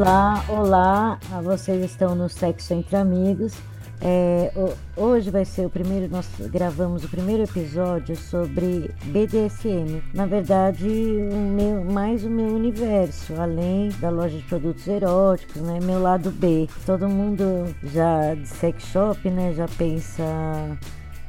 [0.00, 3.52] Olá, olá, vocês estão no Sexo Entre Amigos.
[4.00, 4.50] É,
[4.96, 10.02] hoje vai ser o primeiro, nós gravamos o primeiro episódio sobre BDSM.
[10.14, 15.78] Na verdade, meu, mais o meu universo, além da loja de produtos eróticos, né?
[15.82, 16.66] Meu lado B.
[16.86, 17.44] Todo mundo
[17.82, 19.52] já de sex shop, né?
[19.52, 20.24] Já pensa,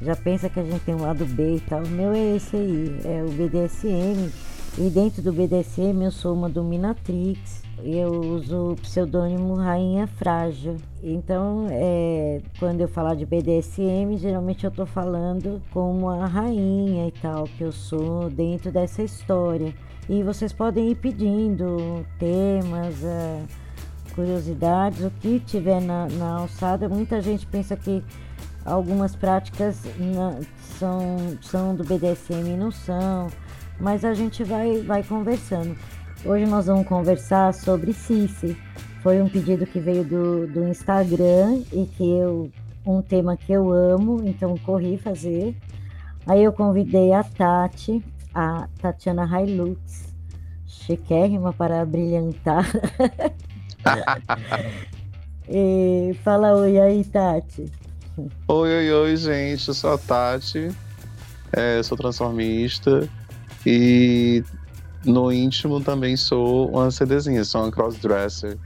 [0.01, 1.83] já pensa que a gente tem um lado B e tal.
[1.83, 4.31] O meu é esse aí, é o BDSM.
[4.77, 10.77] E dentro do BDSM eu sou uma dominatrix eu uso o pseudônimo Rainha Frágil.
[11.03, 17.11] Então, é, quando eu falar de BDSM, geralmente eu estou falando como a rainha e
[17.11, 19.73] tal, que eu sou dentro dessa história.
[20.09, 23.43] E vocês podem ir pedindo temas, é,
[24.13, 26.87] curiosidades, o que tiver na, na alçada.
[26.87, 28.03] Muita gente pensa que
[28.65, 30.39] algumas práticas na,
[30.77, 33.27] são, são do BDSM e não são,
[33.79, 35.75] mas a gente vai, vai conversando.
[36.23, 38.55] Hoje nós vamos conversar sobre Cici.
[39.01, 42.51] Foi um pedido que veio do, do Instagram e que eu
[42.85, 45.55] um tema que eu amo, então corri fazer.
[46.27, 48.03] Aí eu convidei a Tati,
[48.35, 50.13] a Tatiana Hilux,
[50.67, 52.71] chiquérrima para brilhantar.
[55.49, 57.65] e fala oi aí, Tati.
[58.47, 59.67] Oi, oi, oi, gente.
[59.67, 60.69] Eu sou a Tati,
[61.51, 63.09] é, sou transformista
[63.65, 64.43] e
[65.05, 68.57] no íntimo também sou uma CDzinha, sou uma crossdresser,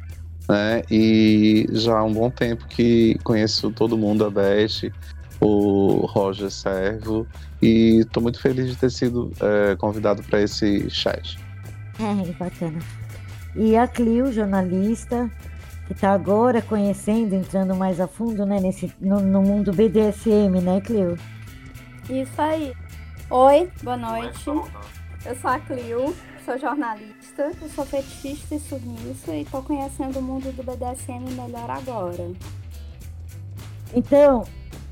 [0.50, 0.84] né?
[0.90, 4.92] E já há um bom tempo que conheço todo mundo, a Beth,
[5.40, 7.28] o Roger Servo,
[7.62, 11.38] e estou muito feliz de ter sido é, convidado para esse chat.
[12.00, 12.80] É, bacana.
[13.56, 15.32] E a Clio, jornalista,
[15.88, 20.82] que está agora conhecendo, entrando mais a fundo né, nesse, no, no mundo BDSM, né,
[20.82, 21.18] Clio?
[22.10, 22.74] Isso aí.
[23.30, 24.46] Oi, boa noite.
[25.26, 30.22] Eu sou a Clio, sou jornalista, eu sou fetichista e submissa e tô conhecendo o
[30.22, 32.32] mundo do BDSM melhor agora.
[33.96, 34.44] Então,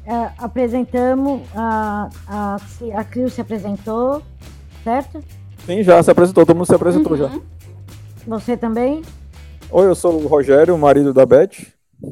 [0.07, 2.57] é, apresentamos, a, a,
[2.95, 4.23] a Clio se apresentou,
[4.83, 5.23] certo?
[5.67, 7.17] Sim, já se apresentou, todo mundo se apresentou uhum.
[7.17, 7.29] já.
[8.25, 9.03] Você também?
[9.69, 11.67] Oi, eu sou o Rogério, marido da Beth.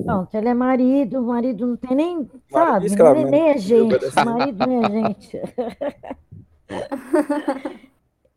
[0.05, 4.67] Pronto, ele é marido, marido não tem nem, sabe, escravo, nem, nem é gente, marido
[4.67, 5.41] nem é gente.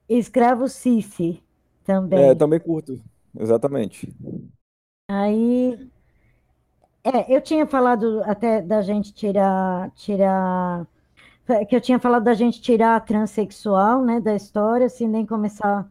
[0.09, 1.43] Escravo Cici
[1.85, 2.31] também.
[2.31, 3.01] É, também curto,
[3.39, 4.15] exatamente.
[5.11, 5.91] Aí,
[7.03, 10.87] é, eu tinha falado até da gente tirar, tirar,
[11.69, 15.89] que eu tinha falado da gente tirar a transexual, né, da história, assim, nem começar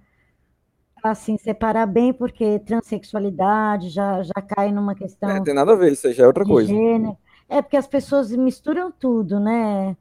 [1.04, 5.30] assim, separar bem, porque transexualidade já, já cai numa questão.
[5.30, 6.70] É, tem nada a ver, isso já é outra coisa.
[6.70, 7.18] Gênero.
[7.50, 9.98] É porque as pessoas misturam tudo, né?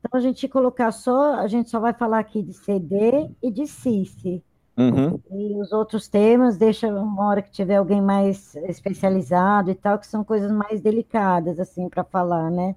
[0.00, 3.66] Então a gente colocar só, a gente só vai falar aqui de CD e de
[3.66, 4.42] CICE.
[4.76, 5.20] Uhum.
[5.32, 10.06] E os outros temas, deixa uma hora que tiver alguém mais especializado e tal, que
[10.06, 12.76] são coisas mais delicadas, assim, para falar, né?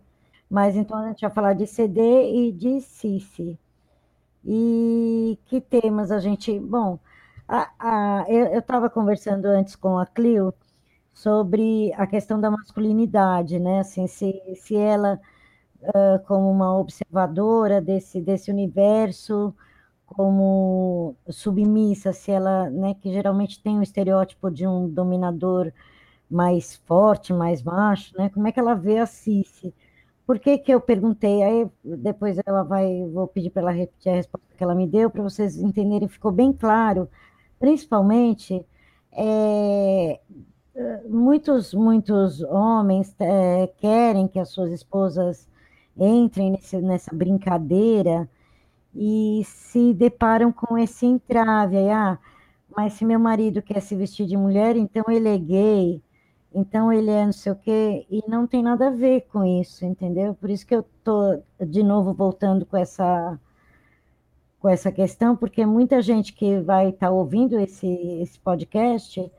[0.50, 3.58] Mas então a gente vai falar de CD e de CICE.
[4.44, 6.60] E que temas a gente.
[6.60, 6.98] Bom,
[7.48, 10.54] a, a, eu estava conversando antes com a Clio
[11.14, 13.82] sobre a questão da masculinidade, né?
[13.82, 15.20] Assim, se, se ela
[15.84, 19.54] uh, como uma observadora desse, desse universo,
[20.06, 25.72] como submissa, se ela, né, que geralmente tem o estereótipo de um dominador
[26.30, 29.74] mais forte, mais macho, né, como é que ela vê a Cici?
[30.26, 31.44] Por que que eu perguntei?
[31.44, 35.10] Aí depois ela vai, vou pedir para ela repetir a resposta que ela me deu,
[35.10, 37.10] para vocês entenderem, ficou bem claro,
[37.60, 38.66] principalmente,
[39.12, 40.20] é,
[41.10, 45.48] muitos, muitos homens é, querem que as suas esposas
[45.98, 48.30] entrem nesse, nessa brincadeira
[48.96, 51.78] e se deparam com esse entrave.
[51.78, 52.20] Aí, ah,
[52.76, 56.02] mas se meu marido quer se vestir de mulher, então ele é gay,
[56.54, 59.86] então ele é não sei o quê, e não tem nada a ver com isso,
[59.86, 60.34] entendeu?
[60.36, 63.40] Por isso que eu tô de novo voltando com essa
[64.60, 67.88] com essa questão, porque muita gente que vai estar tá ouvindo esse,
[68.22, 69.32] esse podcast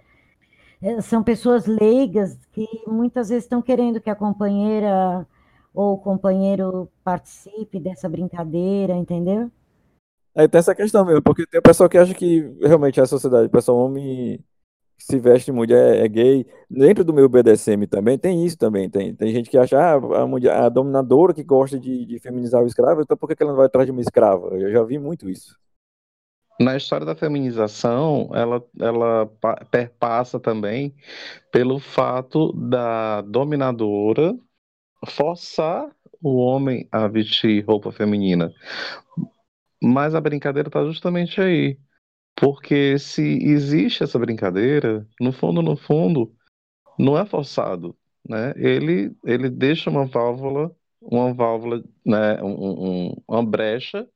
[0.83, 5.27] eh, são pessoas leigas que muitas vezes estão querendo que a companheira
[5.75, 9.51] ou o companheiro participe dessa brincadeira, entendeu?
[10.35, 13.07] Aí tem essa questão mesmo, porque tem o pessoal que acha que realmente é a
[13.07, 14.43] sociedade, o pessoal homem
[15.03, 16.47] se veste mulher, é gay.
[16.71, 18.89] Dentro do meu BDSM também tem isso também.
[18.89, 22.63] Tem, tem gente que acha, ah, a, mulher, a dominadora que gosta de, de feminizar
[22.63, 24.49] o escravo, então por que, que ela não vai atrás de uma escrava?
[24.57, 25.59] Eu já vi muito isso.
[26.61, 29.29] Na história da feminização, ela, ela
[29.71, 30.95] perpassa também
[31.51, 34.39] pelo fato da dominadora
[35.07, 35.91] forçar
[36.23, 38.53] o homem a vestir roupa feminina.
[39.83, 41.79] Mas a brincadeira está justamente aí.
[42.37, 46.35] Porque se existe essa brincadeira, no fundo, no fundo,
[46.99, 47.97] não é forçado,
[48.29, 48.53] né?
[48.57, 54.09] Ele, ele deixa uma válvula, uma válvula, né, um, um, uma brecha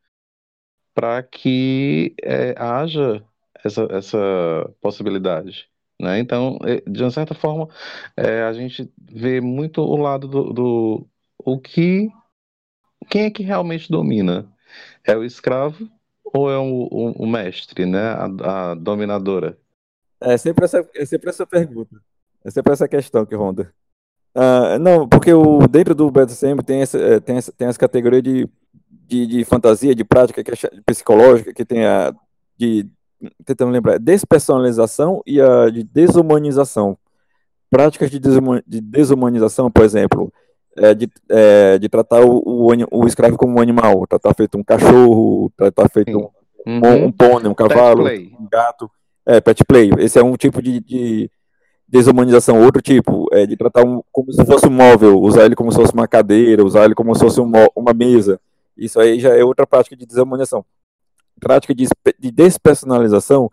[0.94, 3.25] para que é, haja
[3.65, 4.19] essa, essa
[4.81, 5.69] possibilidade.
[6.00, 6.19] Né?
[6.19, 7.69] Então, é, de uma certa forma,
[8.16, 11.06] é, a gente vê muito o lado do, do
[11.38, 12.10] o que
[13.08, 14.50] quem é que realmente domina?
[15.04, 15.88] É o escravo
[16.25, 18.00] ou é o, o, o mestre, né?
[18.00, 19.58] A, a, dominadora?
[20.20, 22.00] É sempre, essa, é sempre essa pergunta.
[22.44, 23.72] É sempre essa questão que ronda.
[24.34, 28.49] Uh, não, porque o, dentro do BDSM tem é, tem essa, tem essa categoria de,
[28.90, 32.14] de, de fantasia, de prática que é psicológica, que tem a
[32.58, 32.88] de
[33.44, 36.96] tentando lembrar, despersonalização e a de desumanização.
[37.70, 40.32] Práticas de, desuma, de desumanização, por exemplo,
[40.76, 44.62] é de, é, de tratar o, o, o, escravo como um animal, tratar feito um
[44.62, 46.28] cachorro, tratar feito um,
[46.66, 47.06] uhum.
[47.06, 48.90] um, pônei, um cavalo, um gato.
[49.28, 49.90] É, pet play.
[49.98, 51.28] Esse é um tipo de, de
[51.88, 52.62] desumanização.
[52.62, 55.78] Outro tipo é de tratar um, como se fosse um móvel, usar ele como se
[55.78, 58.38] fosse uma cadeira, usar ele como se fosse um, uma mesa.
[58.76, 60.64] Isso aí já é outra prática de desumanização
[61.41, 61.87] prática de,
[62.19, 63.50] de despersonalização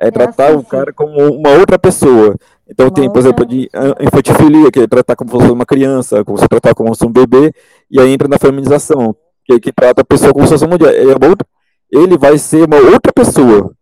[0.00, 2.34] é, é tratar assim, o cara como uma outra pessoa.
[2.68, 3.68] Então tem, por exemplo, de
[4.00, 7.08] infantifilia, que é tratar como se fosse uma criança, como se tratar como se fosse
[7.08, 7.52] um bebê,
[7.90, 10.94] e aí entra na feminização, que, que trata a pessoa como se fosse uma mulher.
[10.94, 13.72] Ele, é vai ser uma outra pessoa.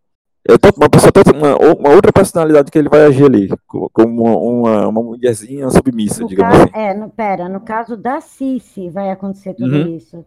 [0.49, 4.89] É uma pessoa uma, uma outra personalidade que ele vai agir ali, como uma, uma,
[4.89, 6.79] uma mulherzinha submissa, no digamos caso, assim.
[6.81, 9.97] É, no, pera, no caso da Cici vai acontecer tudo uhum.
[9.97, 10.27] isso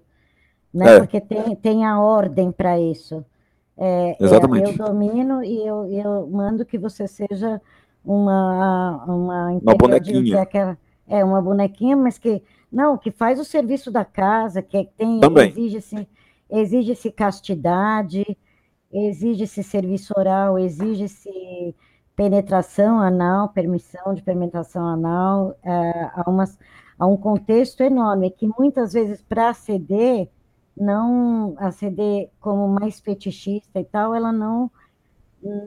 [0.75, 0.98] né?
[0.98, 1.00] É.
[1.00, 3.25] Porque tem, tem a ordem para isso.
[3.77, 4.69] É, Exatamente.
[4.69, 7.62] É, eu domino e eu, eu mando que você seja
[8.04, 10.42] uma uma, uma bonequinha.
[10.42, 10.77] Aquela,
[11.07, 16.07] é uma bonequinha, mas que não, que faz o serviço da casa, que tem exige-se
[16.50, 18.38] exige-se castidade,
[18.92, 21.74] exige-se serviço oral, exige-se
[22.16, 26.57] penetração anal, permissão de penetração anal, é, há, umas,
[26.98, 30.30] há um contexto enorme que muitas vezes para aceder
[30.77, 34.72] não a CD como mais fetichista e tal, ela não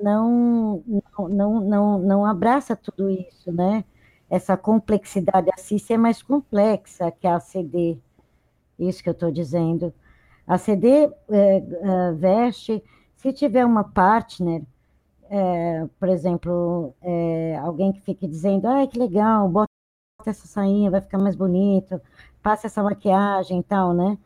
[0.03, 0.83] não
[1.29, 3.85] não não não, abraça tudo isso, né?
[4.31, 7.99] Essa complexidade, a CIS é mais complexa que a CD,
[8.79, 9.93] isso que eu estou dizendo.
[10.47, 12.83] A CD é, é, veste,
[13.17, 14.63] se tiver uma partner,
[15.31, 19.71] é, por exemplo, é, alguém que fique dizendo, ah, que legal, bota
[20.27, 22.01] essa sainha, vai ficar mais bonito,
[22.43, 24.19] passa essa maquiagem e tal, né?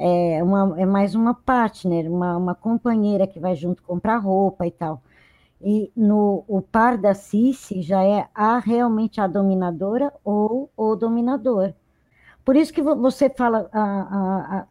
[0.00, 4.70] É, uma, é mais uma partner, uma, uma companheira que vai junto comprar roupa e
[4.70, 5.02] tal.
[5.60, 11.74] E no o par da Cici já é a realmente a dominadora ou o dominador.
[12.44, 14.66] Por isso que você fala, a, a,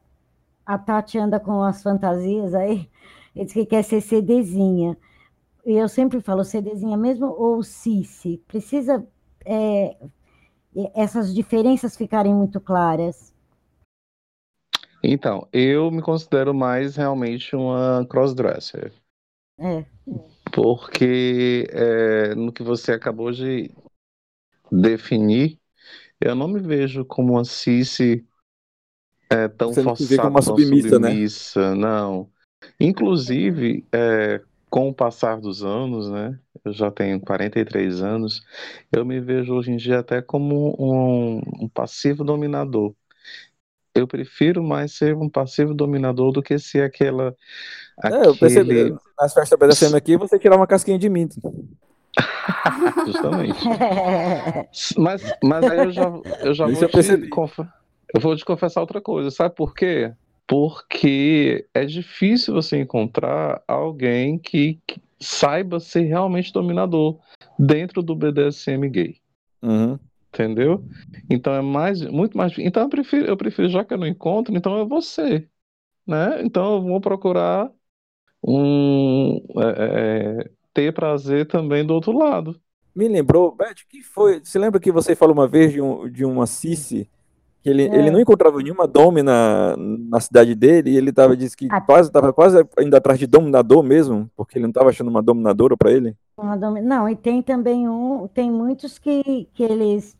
[0.65, 2.89] a Tati anda com as fantasias aí,
[3.35, 4.97] ele diz que quer ser CDzinha.
[5.65, 8.41] E eu sempre falo CDzinha mesmo ou Cici.
[8.47, 9.05] Precisa
[9.45, 9.95] é,
[10.95, 13.31] essas diferenças ficarem muito claras.
[15.03, 18.91] Então, eu me considero mais realmente uma crossdresser.
[19.57, 19.85] É.
[20.51, 23.71] Porque é, no que você acabou de
[24.71, 25.59] definir,
[26.19, 28.25] eu não me vejo como uma Cici
[29.29, 31.81] é, tão você forçada, como uma submissa, submissa, né?
[31.81, 32.29] não.
[32.79, 36.37] Inclusive, é, com o passar dos anos, né?
[36.63, 38.41] Eu já tenho 43 anos,
[38.91, 42.93] eu me vejo hoje em dia até como um, um passivo dominador
[43.95, 47.35] eu prefiro mais ser um passivo dominador do que ser aquela.
[47.97, 48.25] Aquele...
[48.25, 48.95] É, eu percebi.
[49.19, 51.27] Nas festas BDSM aqui, você tirar uma casquinha de mim.
[53.05, 53.59] Justamente.
[54.97, 57.59] mas, mas aí eu já, eu já vou, eu, te conf...
[57.59, 59.31] eu vou te confessar outra coisa.
[59.31, 60.13] Sabe por quê?
[60.47, 67.19] Porque é difícil você encontrar alguém que, que saiba ser realmente dominador
[67.57, 69.17] dentro do BDSM gay.
[69.61, 69.99] Uhum.
[70.33, 70.85] Entendeu?
[71.29, 72.57] Então é mais, muito mais.
[72.59, 75.47] Então eu prefiro, eu prefiro, já que eu não encontro, então é você.
[76.05, 76.41] Né?
[76.43, 77.71] Então eu vou procurar
[78.43, 82.59] um é, é, ter prazer também do outro lado.
[82.95, 84.39] Me lembrou, Beth, que foi.
[84.43, 87.09] Você lembra que você falou uma vez de, um, de uma Cici?
[87.63, 87.95] Ele, é.
[87.95, 91.81] ele não encontrava nenhuma Dome na, na cidade dele, e ele tava, disse que ah.
[91.81, 95.75] quase estava quase indo atrás de dominador mesmo, porque ele não estava achando uma dominadora
[95.75, 96.15] para ele.
[96.83, 100.17] Não, e tem também um, tem muitos que, que eles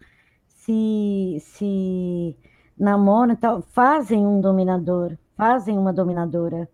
[0.48, 2.36] se, se
[2.78, 6.70] namoram tal, fazem um dominador, fazem uma dominadora.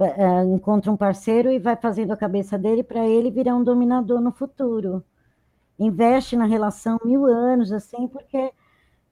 [0.00, 4.20] É, encontra um parceiro e vai fazendo a cabeça dele para ele virar um dominador
[4.20, 5.04] no futuro.
[5.76, 8.52] Investe na relação mil anos, assim, porque,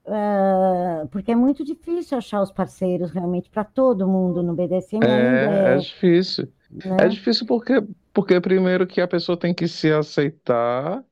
[0.07, 5.05] uh, porque é muito difícil achar os parceiros realmente para todo mundo no BDSM.
[5.05, 6.53] É, é, é difícil.
[6.71, 6.97] Né?
[7.01, 7.75] É difícil porque,
[8.13, 11.05] porque primeiro que a pessoa tem que se aceitar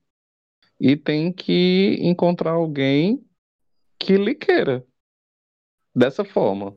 [0.81, 3.25] e tem que encontrar alguém
[3.99, 4.85] que lhe queira.
[5.95, 6.75] Dessa forma.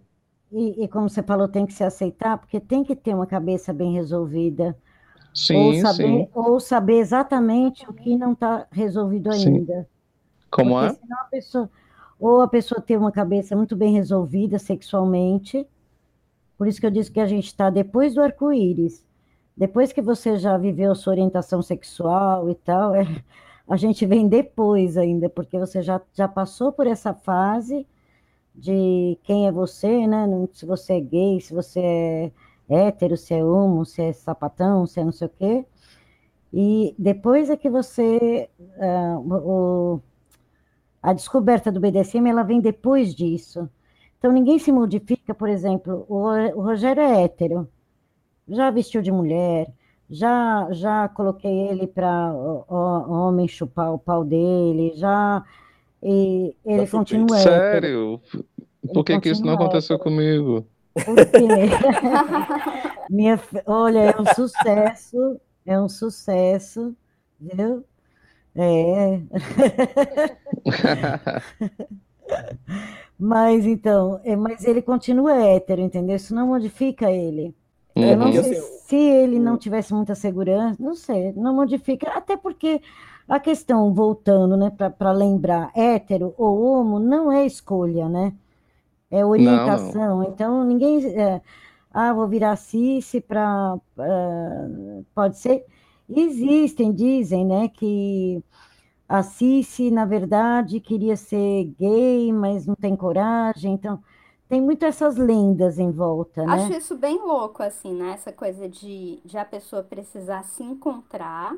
[0.51, 3.73] E, e como você falou, tem que se aceitar, porque tem que ter uma cabeça
[3.73, 4.77] bem resolvida.
[5.33, 6.29] Sim, ou saber, sim.
[6.33, 9.57] ou saber exatamente o que não está resolvido Sim.
[9.57, 9.87] ainda.
[10.49, 10.99] Como Porque é?
[10.99, 11.69] senão a pessoa,
[12.19, 15.67] ou a pessoa tem uma cabeça muito bem resolvida sexualmente,
[16.57, 19.05] por isso que eu disse que a gente está depois do arco-íris.
[19.55, 23.03] Depois que você já viveu sua orientação sexual e tal, é,
[23.67, 27.87] a gente vem depois ainda, porque você já, já passou por essa fase
[28.55, 30.27] de quem é você, né?
[30.53, 32.31] Se você é gay, se você é
[32.69, 35.65] hétero, se é homo, se é sapatão, se é não sei o quê.
[36.53, 38.49] E depois é que você.
[39.25, 40.01] o- o-
[41.07, 43.69] a descoberta do BDSM ela vem depois disso.
[44.19, 47.67] Então ninguém se modifica, por exemplo, o, Ro- o Rogério é hétero,
[48.47, 49.71] já vestiu de mulher,
[50.09, 52.33] já já coloquei ele para
[53.07, 55.43] homem chupar o pau dele, já
[56.03, 56.99] e ele chupei.
[56.99, 57.61] continua hétero.
[57.61, 58.21] Sério?
[58.93, 60.65] Por que que isso não aconteceu comigo?
[60.93, 61.47] Por quê?
[63.09, 66.95] Minha, olha, é um sucesso, é um sucesso,
[67.39, 67.83] viu?
[68.57, 69.21] É.
[73.17, 76.15] Mas então, é, mas ele continua hétero, entendeu?
[76.15, 77.55] Isso não modifica ele.
[77.99, 78.43] Eu não Uhum.
[78.43, 82.81] Sei se ele não tivesse muita segurança, não sei, não modifica, até porque
[83.27, 88.33] a questão, voltando, né, para lembrar, hétero ou homo não é escolha, né?
[89.11, 90.01] É Não, não.
[90.01, 90.23] orientação.
[90.23, 91.05] Então, ninguém.
[91.19, 91.41] é,
[91.91, 93.77] ah, vou virar cis para.
[95.13, 95.65] pode ser.
[96.09, 98.43] Existem, dizem, né, que
[99.09, 103.73] a Cici, na verdade, queria ser gay, mas não tem coragem.
[103.73, 104.01] Então,
[104.49, 106.73] tem muito essas lendas em volta, Acho né?
[106.73, 108.13] isso bem louco, assim, né?
[108.13, 111.55] Essa coisa de, de a pessoa precisar se encontrar.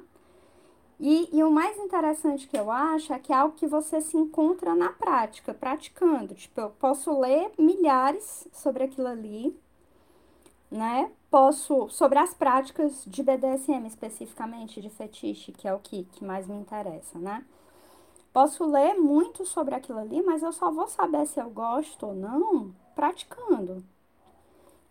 [1.00, 4.18] E, e o mais interessante que eu acho é que é algo que você se
[4.18, 6.36] encontra na prática, praticando.
[6.36, 9.58] Tipo, eu posso ler milhares sobre aquilo ali,
[10.72, 11.12] né?
[11.30, 16.48] Posso, sobre as práticas de BDSM especificamente, de fetiche, que é o que, que mais
[16.48, 17.46] me interessa, né?
[18.34, 22.16] Posso ler muito sobre aquilo ali, mas eu só vou saber se eu gosto ou
[22.16, 23.84] não praticando,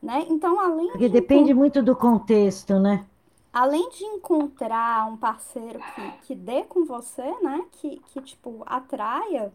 [0.02, 0.26] né?
[0.28, 3.04] Então, além Porque de depende muito do contexto, né?
[3.52, 7.64] além de encontrar um parceiro que, que dê com você, né?
[7.72, 9.52] Que, que, tipo, atraia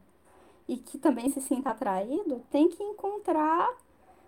[0.68, 3.70] e que também se sinta atraído, tem que encontrar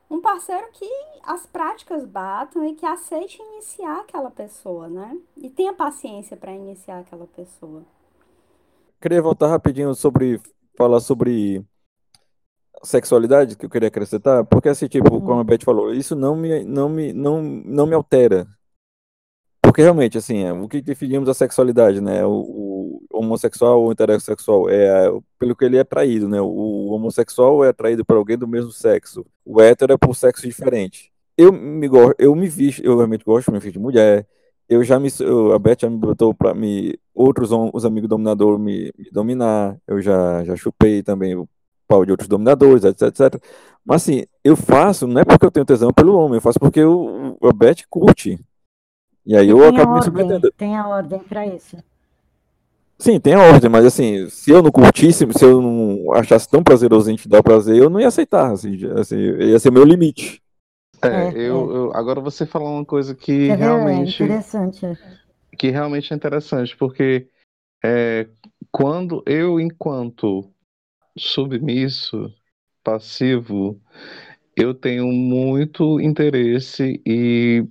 [0.10, 0.90] um parceiro que
[1.24, 5.18] as práticas batam e que aceite iniciar aquela pessoa, né?
[5.38, 7.84] E tenha paciência para iniciar aquela pessoa.
[9.02, 10.42] queria voltar rapidinho sobre
[10.78, 11.66] falar sobre
[12.84, 15.44] sexualidade que eu queria acrescentar, porque assim, tipo, como a Uhum.
[15.44, 18.48] Beth falou, isso não me não me não, não me altera.
[19.62, 22.26] Porque realmente, assim, é, o que definimos a sexualidade, né?
[22.26, 22.32] O
[23.20, 26.40] homossexual ou heterossexual é pelo que ele é atraído, né?
[26.42, 29.26] O homossexual é atraído por alguém do mesmo sexo.
[29.46, 31.12] O hétero é por sexo diferente.
[31.38, 34.28] Eu me gosto, eu me visto, eu realmente gosto de me vestir de mulher.
[34.68, 38.60] Eu já me, eu- a Beth já me botou para me outros os amigos dominadores
[38.60, 39.78] me, me dominar.
[39.88, 41.48] Eu já já chupei também o
[41.88, 43.42] pau de outros dominadores, etc, etc.
[43.86, 46.84] Mas assim, eu faço não é porque eu tenho tesão pelo homem, eu faço porque
[46.84, 48.40] o, a Beth curte.
[49.26, 50.52] E aí eu tem a acabo me ordem, submetendo.
[50.58, 51.78] tem a ordem para isso.
[52.98, 56.64] Sim, tem a ordem, mas assim, se eu não curtisse, se eu não achasse tão
[56.64, 60.42] prazeroso em te dar prazer, eu não ia aceitar, assim, assim, ia ser meu limite.
[61.04, 61.76] É, É, eu, é.
[61.76, 63.50] eu- agora você falou uma coisa que?
[63.50, 64.86] É realmente, interessante.
[64.86, 64.98] é.
[65.58, 67.28] que realmente é interessante, porque
[67.84, 68.28] é,
[68.72, 70.52] quando eu, enquanto
[71.18, 72.34] submisso,
[72.84, 73.82] passivo,
[74.56, 77.66] eu tenho muito interesse e,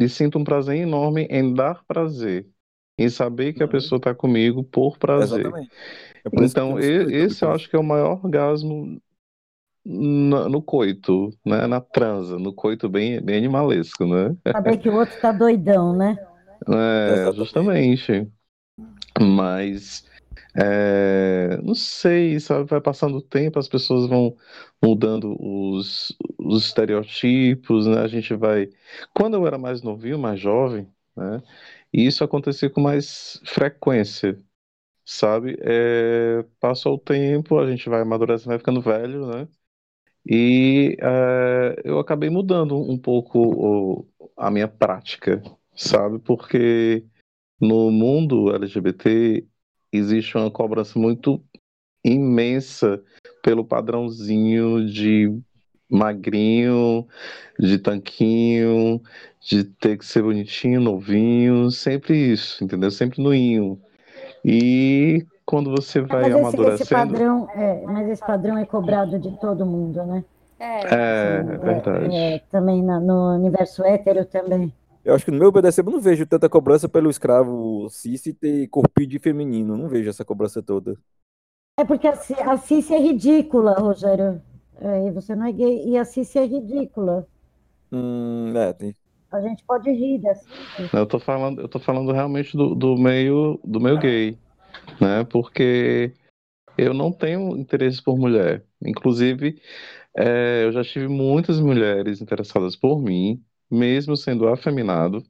[0.00, 2.46] e sinto um prazer enorme em dar prazer,
[2.98, 3.72] em saber que a Uhum.
[3.72, 5.44] pessoa está comigo por prazer.
[5.44, 5.70] Exatamente.
[6.24, 9.00] É por eu Então, e- suspeita esse eu acho que é o maior orgasmo
[9.84, 11.66] no, no coito, né?
[11.66, 14.36] Na transa, no coito bem, bem animalesco, né?
[14.52, 16.18] Saber que o outro tá doidão, né?
[16.68, 17.32] É, Exatamente.
[17.32, 18.30] justamente.
[19.20, 20.04] Mas
[20.56, 22.68] é, não sei, sabe?
[22.68, 24.36] Vai passando o tempo, as pessoas vão
[24.82, 28.00] mudando os, os estereotipos, né?
[28.00, 28.68] A gente vai.
[29.14, 31.42] Quando eu era mais novinho, mais jovem, né?
[31.96, 34.38] E isso acontecia com mais frequência,
[35.04, 35.56] sabe?
[35.62, 39.48] É, passou o tempo, a gente vai amadurecendo, vai ficando velho, né?
[40.28, 45.42] E é, eu acabei mudando um pouco o- a minha prática,
[45.76, 46.18] sabe?
[46.20, 47.04] Porque
[47.60, 49.46] no mundo LGBT
[49.92, 51.44] existe uma cobrança muito
[52.04, 53.02] imensa
[53.42, 55.28] pelo padrãozinho de
[55.90, 57.06] magrinho,
[57.58, 59.02] de tanquinho,
[59.46, 62.90] de ter que ser bonitinho, novinho, sempre isso, entendeu?
[62.90, 63.80] Sempre noinho.
[64.44, 66.82] E quando você vai mas amadurecendo.
[66.82, 70.24] esse padrão, é, mas esse padrão é cobrado de todo mundo, né?
[70.58, 70.82] É.
[70.82, 72.36] É, Assim, é verdade.
[72.36, 74.72] é, também na- no universo hétero também.
[75.04, 78.68] Eu acho que no meu BDSM eu não vejo tanta cobrança pelo escravo cis ter
[78.68, 79.76] corpinho de feminino.
[79.76, 80.98] Não vejo essa cobrança toda.
[81.80, 82.12] É porque a,
[82.52, 84.42] a Cici é ridícula, Rogério.
[84.78, 85.88] É, e você não é gay.
[85.88, 87.26] E a Cici é ridícula.
[87.90, 88.94] Hum, é, tem.
[89.36, 90.90] A gente pode rir Cici.
[90.94, 94.38] Eu tô falando, eu tô falando realmente do, do meio do meio gay,
[95.00, 95.24] né?
[95.24, 96.12] Porque
[96.78, 98.64] eu não tenho interesse por mulher.
[98.84, 99.60] Inclusive,
[100.16, 105.22] é, eu já tive muitas mulheres interessadas por mim, mesmo sendo afeminado.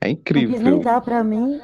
[0.00, 0.82] É Não quis nem incrível.
[0.82, 1.58] dar pra mim.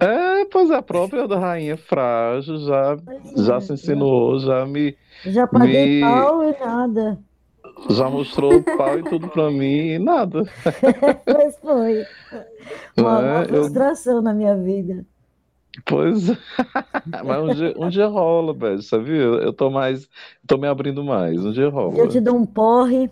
[0.00, 2.96] É, pois a própria da Rainha Frágil já,
[3.36, 7.18] já se insinuou, já me, Já paguei Me- pau e nada.
[7.86, 10.44] Já mostrou o pau e tudo pra mim e nada.
[11.26, 12.06] Mas foi.
[12.96, 15.06] Uma, uma É, eu- frustração na minha vida.
[15.84, 16.34] Pois é.
[17.24, 19.16] Mas um dia, um dia rola, velho, sabia?
[19.22, 20.08] Eu tô mais,
[20.46, 21.98] tô me abrindo mais, um dia rola.
[22.00, 23.10] Eu te dou um porre.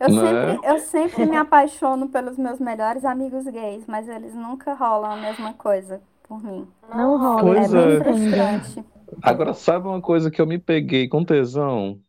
[0.00, 0.12] Eu Né?
[0.12, 5.16] sempre, eu sempre me apaixono pelos meus melhores amigos gays, mas eles nunca rolam a
[5.16, 6.68] mesma coisa por mim.
[6.94, 7.42] Não rola.
[7.44, 8.00] Pois é bem é.
[8.02, 8.84] frustrante.
[9.22, 12.00] Agora, sabe uma coisa que eu me peguei com tesão,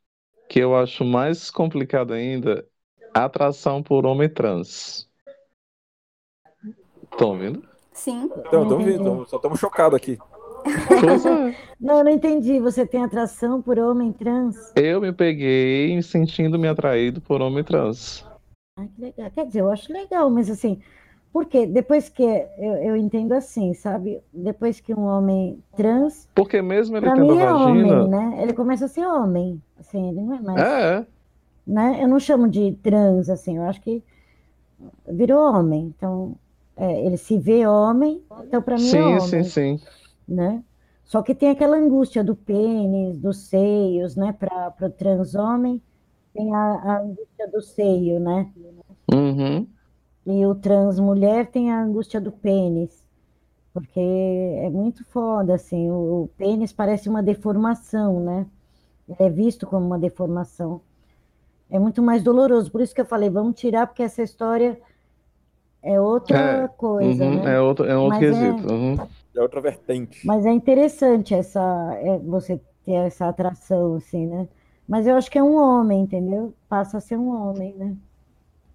[0.52, 2.68] que eu acho mais complicado ainda?
[3.14, 5.10] Atração por homem trans.
[7.10, 7.64] Estão ouvindo?
[7.94, 8.30] Sim.
[8.36, 10.20] Então, vendo, tamo- só estamos chocados aqui.
[10.68, 11.72] É.
[11.80, 12.60] Não, eu não entendi.
[12.60, 14.58] Você tem atração por homem trans?
[14.76, 18.26] Eu me peguei sentindo me atraído por homem trans.
[18.78, 19.32] Ah, que legal.
[19.32, 20.82] Quer dizer, eu acho legal, mas assim,
[21.32, 24.22] porque depois que eu, eu entendo assim, sabe?
[24.34, 27.66] Depois que um homem trans, Porque mesmo ele tendo mim é vagina.
[27.66, 28.44] homem, né?
[28.44, 31.08] Ele começa a ser homem, assim, ele não é mais, É,
[31.66, 32.00] né?
[32.04, 34.04] Eu não chamo de trans, assim, eu acho que
[35.08, 35.94] virou homem.
[35.98, 36.36] Então,
[36.76, 39.80] é, ele se vê homem, então pra mim é sim, homem, sim, sim.
[40.28, 40.64] né?
[41.06, 44.34] Só que tem aquela angústia do pênis, dos seios, né?
[44.34, 45.82] Para o trans homem,
[46.34, 48.50] tem a, a angústia do seio, né?
[49.14, 49.68] Uhum.
[50.26, 53.08] E o trans mulher tem a angústia do pênis,
[53.74, 58.46] porque é muito foda, assim, o, o pênis parece uma deformação, né?
[59.10, 60.82] Ele é visto como uma deformação.
[61.70, 64.80] É muito mais doloroso, por isso que eu falei, vamos tirar, porque essa história
[65.82, 67.56] é outra É, coisa, Uhum, né?
[67.56, 68.74] É outro, é outro Mas é- quesito.
[68.74, 68.98] Uhum.
[69.36, 70.20] É outra vertente.
[70.24, 71.62] Mas é interessante essa,
[72.02, 74.48] é, você ter essa atração, assim, né?
[74.88, 76.54] Mas eu acho que é um homem, entendeu?
[76.70, 77.96] Passa a ser um homem, né?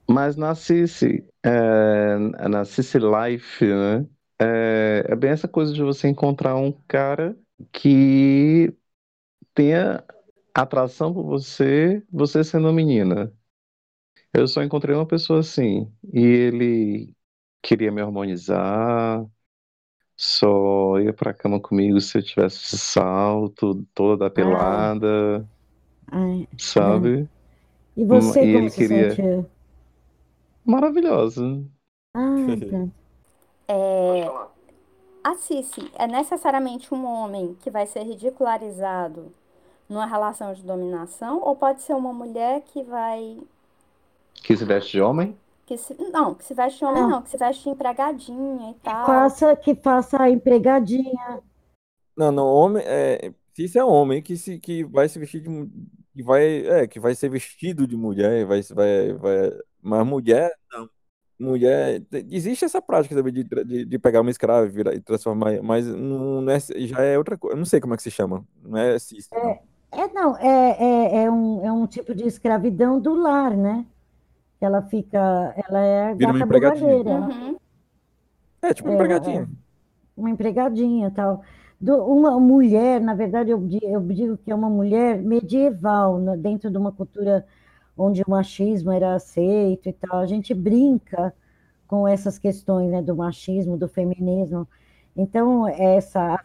[0.08, 2.16] Mas na Cici, é,
[2.48, 4.06] na Cici Life, né?
[4.38, 7.36] É, é bem essa coisa de você encontrar um cara
[7.72, 8.72] que
[9.54, 10.04] tenha
[10.54, 13.32] atração por você, você sendo menina.
[14.32, 17.14] Eu só encontrei uma pessoa assim, e ele
[17.62, 19.24] queria me harmonizar,
[20.16, 25.48] só ia pra cama comigo se eu tivesse salto, toda pelada,
[26.12, 27.28] Ai, sabe?
[27.96, 29.46] E você, E como ele se queria- sentiu?
[30.66, 31.64] Maravilhosa.
[32.14, 32.92] Ah, pronto.
[33.68, 34.26] É,
[35.24, 39.32] a Cici é necessariamente um homem que vai ser ridicularizado
[39.88, 43.36] numa relação de dominação, ou pode ser uma mulher que vai.
[44.34, 45.36] Que se veste de homem?
[45.66, 47.10] Que se, não, que se veste de homem, Não.
[47.10, 49.06] não, que se veste de empregadinha e tal.
[49.06, 51.42] Faça, que faça a empregadinha.
[52.16, 55.48] Não, não, homem, é, isso é homem que se que vai se vestir de
[56.14, 59.50] que vai, é, que vai ser vestido de mulher, vai vai vai,
[59.86, 60.88] mas mulher não.
[61.38, 65.62] Mulher, existe essa prática também de, de, de pegar uma escrava e virar e transformar,
[65.62, 67.54] mas não, não é, já é outra coisa.
[67.54, 68.46] Eu não sei como é que se chama.
[68.62, 69.58] Não é cis, não.
[69.92, 70.76] É, não, é,
[71.18, 73.86] é, é, um, é um tipo de escravidão do lar, né?
[74.60, 75.18] Ela fica,
[75.68, 77.18] ela é Vira uma gata empregadinha.
[77.20, 77.56] Uhum.
[78.62, 79.48] É tipo É, empregadinha.
[80.16, 81.42] uma empregadinha tal.
[81.80, 86.70] Do- uma mulher, na verdade, eu, eu digo que é uma mulher medieval, né, dentro
[86.70, 87.46] de uma cultura
[87.96, 90.20] onde o machismo era aceito e tal.
[90.20, 91.32] A gente brinca
[91.86, 94.66] com essas questões, né, do machismo, do feminismo.
[95.16, 96.44] Então, essa a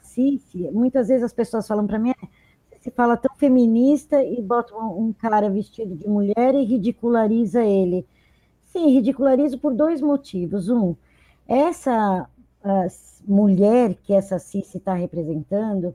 [0.72, 5.14] muitas vezes as pessoas falam para mim, "É, se fala tão feminista e bota um,
[5.14, 8.06] cara vestido de mulher e ridiculariza ele.
[8.68, 10.70] Sim, ridicularizo por dois motivos.
[10.70, 10.96] Um,
[11.48, 12.28] essa
[13.28, 15.94] mulher que essa Cici está representando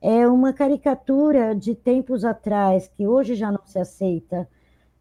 [0.00, 4.48] é uma caricatura de tempos atrás, que hoje já não se aceita,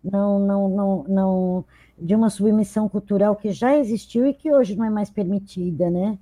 [0.03, 1.65] não, não, não, não,
[1.97, 6.17] de uma submissão cultural que já existiu e que hoje não é mais permitida, né?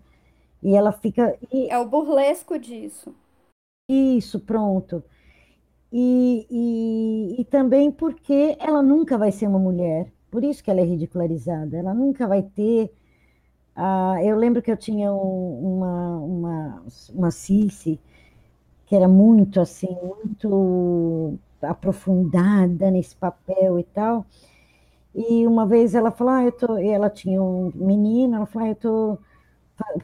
[0.63, 1.37] E ela fica.
[1.53, 3.15] e- É o burlesco disso.
[3.89, 5.03] isso, pronto.
[5.93, 10.11] E, e, e também porque ela nunca vai ser uma mulher.
[10.31, 11.77] Por isso que ela é ridicularizada.
[11.77, 12.91] Ela nunca vai ter.
[13.75, 17.99] Ah, eu lembro que eu tinha um, uma, uma, uma Cici
[18.87, 24.25] que era muito assim, muito aprofundada nesse papel e tal.
[25.15, 28.71] E uma vez ela falou, ah, eu tô, ela tinha um menino, ela falou, ah,
[28.71, 29.19] eu tô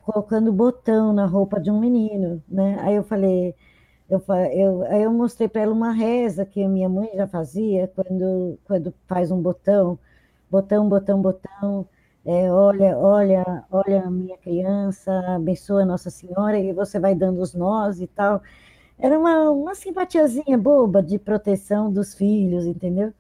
[0.04, 2.78] colocando botão na roupa de um menino, né?
[2.82, 3.56] Aí eu falei,
[4.10, 4.22] eu,
[4.54, 8.60] eu, aí eu mostrei para ela uma reza que a minha mãe já fazia quando,
[8.66, 10.00] quando faz um botão,
[10.52, 11.88] botão, botão, botão,
[12.26, 17.54] é, olha, olha, olha a minha criança, abençoa Nossa Senhora, e você vai dando os
[17.54, 18.42] nós e tal.
[18.98, 23.14] Era uma, uma simpatiazinha boba de proteção dos filhos, entendeu?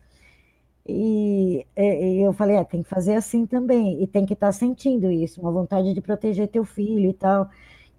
[0.86, 4.52] E, e eu falei, é, tem que fazer assim também, e tem que estar tá
[4.52, 7.50] sentindo isso, uma vontade de proteger teu filho e tal,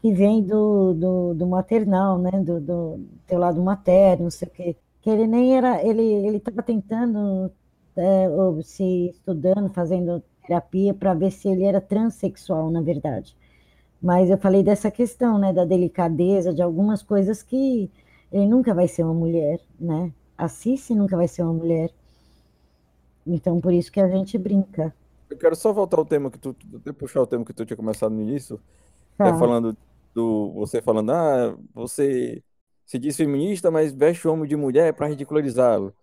[0.00, 4.50] que vem do, do, do maternal, né, do, do teu lado materno, não sei o
[4.50, 4.76] quê.
[5.00, 7.50] Que ele nem era, ele ele estava tentando,
[7.96, 8.28] é,
[8.62, 13.36] se estudando, fazendo terapia para ver se ele era transexual, na verdade.
[14.04, 17.90] Mas eu falei dessa questão, né, da delicadeza, de algumas coisas que
[18.30, 20.12] ele nunca vai ser uma mulher, né?
[20.36, 21.90] A Cici nunca vai ser uma mulher.
[23.26, 24.94] Então, por isso que a gente brinca.
[25.30, 26.54] Eu quero só voltar ao tema que tu,
[26.98, 28.60] puxar o tema que tu tinha começado no início,
[29.16, 29.28] tá.
[29.28, 29.74] é falando
[30.14, 32.42] do, você falando, ah, você
[32.84, 35.94] se diz feminista, mas veste o homem de mulher para ridicularizá-lo.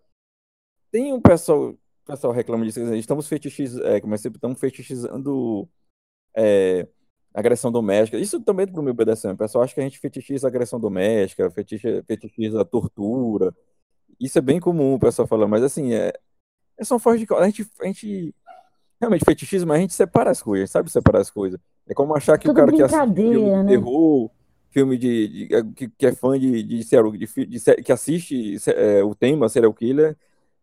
[0.89, 1.75] Tem um pessoal,
[2.07, 5.69] pessoal reclama disso, estamos fetichizando, é, como é, estamos fetichizando
[6.35, 6.87] é,
[7.33, 8.17] agressão doméstica.
[8.17, 9.33] Isso também para o meu BDSM.
[9.33, 13.55] O pessoal acha que a gente fetichiza agressão doméstica, fetichiza, fetichiza tortura.
[14.19, 16.13] Isso é bem comum o pessoal falando, mas assim, é,
[16.77, 17.27] é são formas de.
[17.33, 18.35] A gente, a gente
[18.99, 21.59] realmente fetichiza, mas a gente separa as coisas, sabe separar as coisas.
[21.87, 23.65] É como achar que Tudo o cara que assiste filme de né?
[23.65, 24.31] terror,
[24.69, 29.15] filme de, de que, que, é fã de, de, de, de que assiste é, o
[29.15, 30.15] tema serial killer,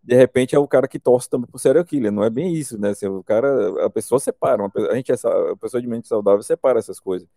[0.02, 2.12] de repente é o cara que torce também pro serial killer.
[2.12, 2.90] Não é bem isso, né?
[2.90, 6.78] Assim, o cara, a pessoa separa, a gente, essa, a pessoa de mente saudável separa
[6.78, 7.28] essas coisas.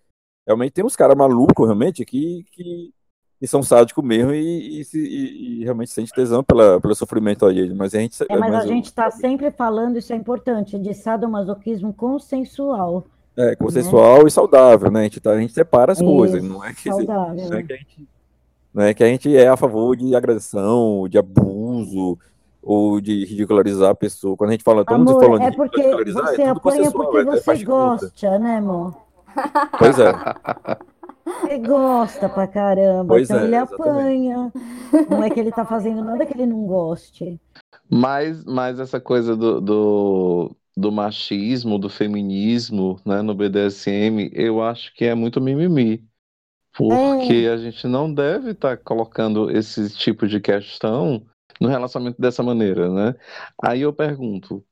[0.46, 2.94] Realmente tem uns caras malucos, realmente, que, que,
[3.40, 7.76] que são sádicos mesmo e, e, e, e, realmente sente tesão pela, pelo sofrimento alheio.
[7.76, 8.22] Mas a gente.
[8.24, 13.06] É, mas, mas a gente está sempre falando, isso é importante, de sadomasoquismo consensual.
[13.38, 14.28] É, consensual né?
[14.28, 15.02] e saudável, né?
[15.02, 17.64] A gente, tá, a gente separa as isso, coisas, não é que, saudável, não é
[17.64, 18.08] que a gente
[18.74, 22.18] não é que a gente é a favor de agressão, de abuso,
[22.62, 24.38] ou de ridicularizar a pessoa.
[24.38, 27.24] Quando a gente fala, todo mundo falando é de porque você é apanha porque é,
[27.24, 28.96] você é gosta, né, amor?
[29.80, 30.12] Pois é.
[31.24, 34.52] Você gosta pra caramba, pois então é, ele apanha.
[35.10, 37.40] Não é que ele tá fazendo nada que ele não goste.
[37.90, 44.94] Mas, mas essa coisa do, do, do machismo, do feminismo, né, no BDSM, eu acho
[44.96, 46.04] que é muito mimimi.
[46.74, 47.50] Porque é.
[47.50, 51.26] a gente não deve estar tá colocando esse tipo de questão
[51.62, 53.16] no relacionamento dessa maneira, né?
[53.64, 54.66] Aí eu pergunto,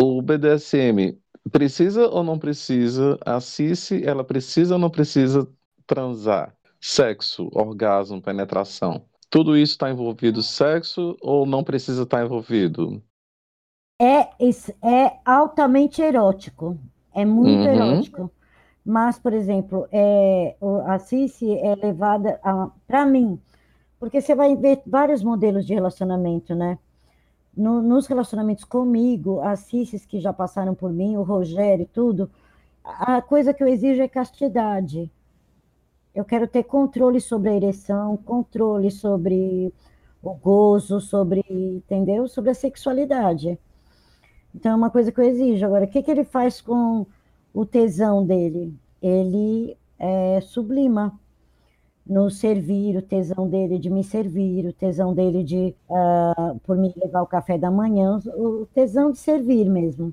[0.00, 1.18] o BDSM
[1.52, 5.46] precisa ou não precisa, a Cici, ela precisa ou não precisa
[5.86, 6.56] transar?
[6.80, 9.04] Sexo, orgasmo, penetração.
[9.28, 13.02] Tudo isso está envolvido sexo ou não precisa estar tá envolvido?
[14.00, 14.30] É,
[14.82, 16.78] é altamente erótico.
[17.14, 17.74] É muito uhum.
[17.74, 18.30] erótico.
[18.82, 22.40] Mas, por exemplo, é, a Cici é levada,
[22.86, 23.38] para mim,
[24.00, 26.78] porque você vai ver vários modelos de relacionamento, né?
[27.54, 32.30] No, nos relacionamentos comigo, as cisses que já passaram por mim, o Rogério e tudo,
[32.82, 35.12] a coisa que eu exijo é castidade.
[36.14, 39.72] Eu quero ter controle sobre a ereção, controle sobre
[40.22, 42.26] o gozo, sobre, entendeu?
[42.26, 43.58] Sobre a sexualidade.
[44.54, 45.66] Então é uma coisa que eu exijo.
[45.66, 47.06] Agora, o que, que ele faz com
[47.52, 48.74] o tesão dele?
[49.02, 51.18] Ele é, sublima
[52.10, 56.92] no servir, o tesão dele de me servir, o tesão dele de uh, por me
[56.96, 60.12] levar o café da manhã, o tesão de servir mesmo.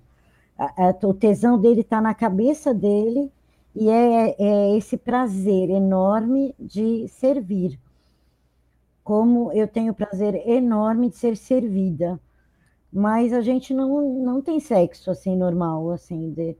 [1.03, 3.31] O tesão dele está na cabeça dele
[3.75, 7.79] e é, é, esse prazer enorme de servir.
[9.03, 12.19] Como eu tenho prazer enorme de ser servida.
[12.93, 16.55] Mas a gente não, não tem sexo assim normal, assim, de,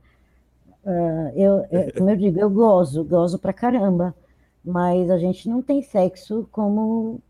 [0.84, 4.14] uh, eu, eu, como eu digo, eu gozo, gozo pra caramba
[4.64, 7.20] mas a gente não tem sexo como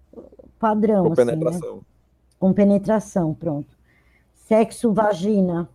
[0.59, 1.07] padrão.
[1.07, 1.77] Com assim, penetração.
[1.77, 1.83] Né?
[2.39, 3.77] Com penetração, pronto.
[4.35, 5.69] Sexo vagina.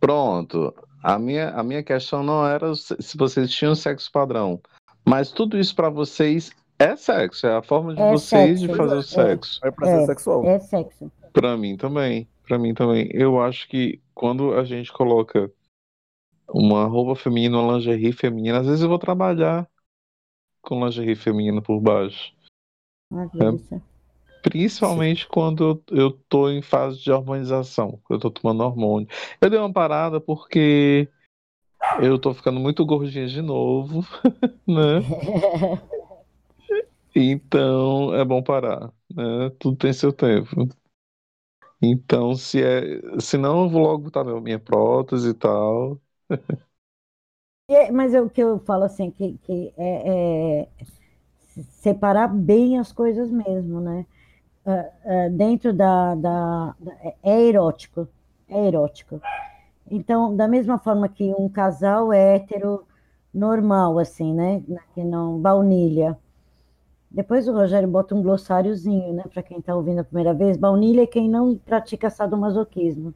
[0.00, 0.74] Pronto.
[1.02, 4.60] A minha, a minha questão não era se vocês tinham sexo padrão,
[5.06, 8.74] mas tudo isso para vocês é sexo, é a forma de é vocês sexo, de
[8.74, 9.60] fazer é, o sexo.
[9.62, 10.46] É, é sexual.
[10.46, 11.12] É sexo.
[11.32, 12.28] Para mim também.
[12.46, 13.08] Para mim também.
[13.12, 15.50] Eu acho que quando a gente coloca
[16.48, 19.68] uma roupa feminina, uma lingerie feminina, às vezes eu vou trabalhar
[20.64, 22.32] com lingerie feminina por baixo.
[23.32, 23.82] Delícia.
[24.42, 29.08] Principalmente quando eu tô em fase de hormonização, eu tô tomando hormônio.
[29.40, 31.08] Eu dei uma parada porque
[32.00, 34.04] eu tô ficando muito gordinha de novo,
[34.68, 35.00] né?
[37.14, 39.50] Então é bom parar, né?
[39.58, 40.68] Tudo tem seu tempo.
[41.80, 46.00] Então, se é, se não, eu vou logo botar minha prótese e tal.
[47.68, 50.68] É, mas é o que eu falo assim, que, que é, é
[51.80, 54.06] separar bem as coisas mesmo, né?
[54.66, 58.08] Uh, uh, dentro da, da, da, É erótico.
[58.48, 59.20] É erótico.
[59.90, 62.86] Então, da mesma forma que um casal hétero
[63.32, 64.62] normal, assim, né?
[64.94, 65.38] Que não.
[65.40, 66.18] Baunilha.
[67.10, 69.24] Depois o Rogério bota um glossáriozinho, né?
[69.32, 70.56] Para quem está ouvindo a primeira vez.
[70.58, 73.14] Baunilha é quem não pratica sadomasoquismo.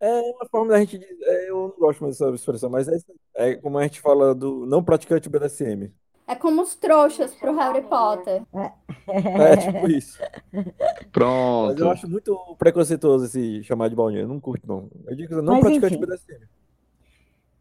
[0.00, 2.98] É uma forma da gente dizer, é, eu não gosto mais dessa expressão, mas é,
[3.34, 5.92] é como a gente fala do não praticante BDSM.
[6.26, 8.42] É como os trouxas pro Harry Potter.
[8.54, 10.18] É tipo isso.
[11.10, 11.70] Pronto.
[11.72, 14.22] Mas eu acho muito preconceituoso esse chamar de baunilha.
[14.22, 14.90] Eu não curto, não.
[15.06, 16.04] Eu digo não Mas, praticante enfim.
[16.04, 16.46] BDSM.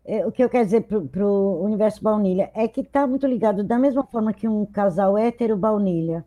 [0.04, 3.64] É, o que eu quero dizer pro, pro universo baunilha é que tá muito ligado
[3.64, 6.26] da mesma forma que um casal hétero baunilha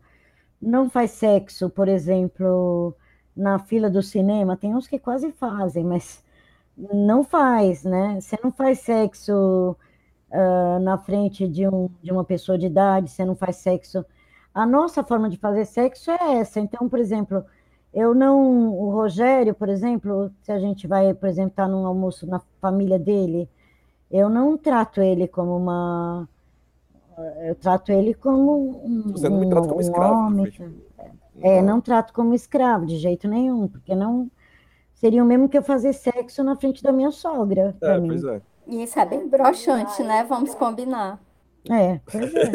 [0.61, 2.95] não faz sexo, por exemplo,
[3.35, 6.23] na fila do cinema, tem uns que quase fazem, mas
[6.77, 8.19] não faz, né?
[8.19, 9.75] Você não faz sexo
[10.31, 14.05] uh, na frente de, um, de uma pessoa de idade, você não faz sexo.
[14.53, 16.59] A nossa forma de fazer sexo é essa.
[16.59, 17.45] Então, por exemplo,
[17.93, 18.69] eu não.
[18.73, 22.41] O Rogério, por exemplo, se a gente vai, por exemplo, estar tá num almoço na
[22.59, 23.49] família dele,
[24.09, 26.27] eu não trato ele como uma.
[27.43, 30.53] Eu trato ele como um, Você não me trata como um escravo, homem.
[31.41, 34.29] É, não trato como escravo de jeito nenhum, porque não
[34.95, 38.07] seria o mesmo que eu fazer sexo na frente da minha sogra, É, mim.
[38.07, 38.41] pois é.
[38.67, 40.23] E isso é bem broxante, né?
[40.23, 41.19] Vamos combinar.
[41.69, 42.51] É, pois é.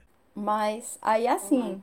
[0.34, 1.82] Mas aí assim,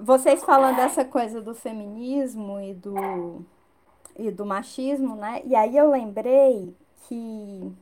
[0.00, 3.44] vocês falando dessa coisa do feminismo e do
[4.18, 5.42] e do machismo, né?
[5.44, 6.74] E aí eu lembrei
[7.08, 7.72] que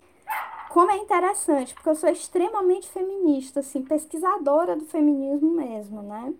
[0.70, 6.34] como é interessante, porque eu sou extremamente feminista, assim, pesquisadora do feminismo mesmo, né?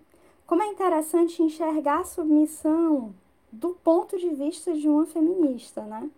[0.45, 3.13] Como é interessante enxergar a submissão
[3.51, 6.09] do ponto de vista de uma feminista, né?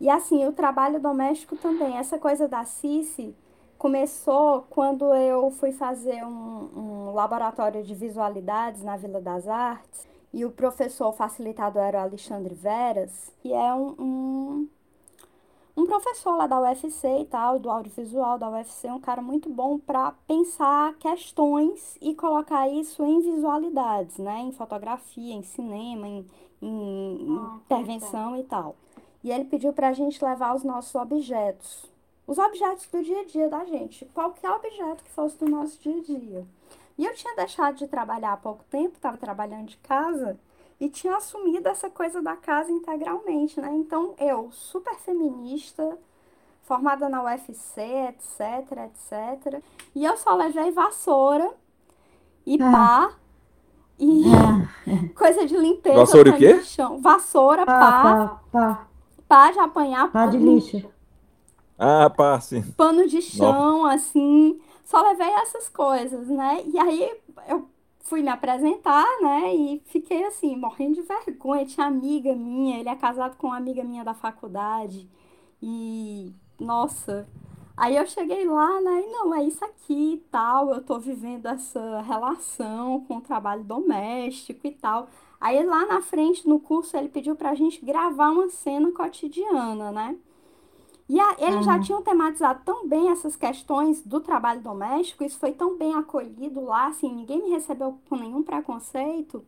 [0.00, 1.96] E assim, o trabalho doméstico também.
[1.96, 3.34] Essa coisa da Cici
[3.76, 10.44] começou quando eu fui fazer um, um laboratório de visualidades na Vila das Artes e
[10.44, 14.68] o professor facilitador era o Alexandre Veras, que é um, um,
[15.78, 19.78] um professor lá da UFC e tal, do audiovisual da UFC, um cara muito bom
[19.78, 24.40] para pensar questões e colocar isso em visualidades, né?
[24.40, 26.26] Em fotografia, em cinema, em,
[26.60, 28.74] em intervenção e tal.
[29.22, 31.86] E ele pediu para a gente levar os nossos objetos.
[32.26, 34.04] Os objetos do dia a dia da gente.
[34.06, 36.46] Qualquer objeto que fosse do nosso dia a dia.
[36.98, 40.36] E eu tinha deixado de trabalhar há pouco tempo, estava trabalhando de casa,
[40.80, 43.70] e tinha assumido essa coisa da casa integralmente, né?
[43.74, 45.98] Então, eu, super feminista,
[46.62, 49.62] formada na UFC, etc, etc.
[49.94, 51.50] E eu só levei vassoura
[52.46, 52.72] e Ah.
[52.72, 53.12] pá
[53.98, 54.68] e Ah,
[55.16, 56.62] coisa de limpeza, Vassoura e o quê?
[56.62, 57.00] chão.
[57.00, 58.86] Vassoura, pá, pá, pá, pá,
[59.26, 60.88] pá de apanhar, pá de lixo.
[61.78, 62.62] Ah, pá, sim.
[62.76, 64.60] pano de chão, assim.
[64.84, 66.62] Só levei essas coisas, né?
[66.66, 67.10] E aí
[67.48, 67.68] eu
[68.08, 69.54] fui me apresentar, né?
[69.54, 71.66] E fiquei assim, morrendo de vergonha.
[71.66, 75.08] Tinha amiga minha, ele é casado com uma amiga minha da faculdade.
[75.62, 77.28] E, nossa.
[77.76, 79.02] Aí eu cheguei lá, né?
[79.02, 80.70] E não, é isso aqui e tal.
[80.74, 85.08] Eu tô vivendo essa relação com o trabalho doméstico e tal.
[85.40, 90.16] Aí lá na frente, no curso, ele pediu pra gente gravar uma cena cotidiana, né?
[91.08, 91.78] E a- eles já Ah.
[91.78, 96.86] tinham tematizado tão bem essas questões do trabalho doméstico, isso foi tão bem acolhido lá,
[96.88, 99.44] assim, ninguém me recebeu com nenhum preconceito,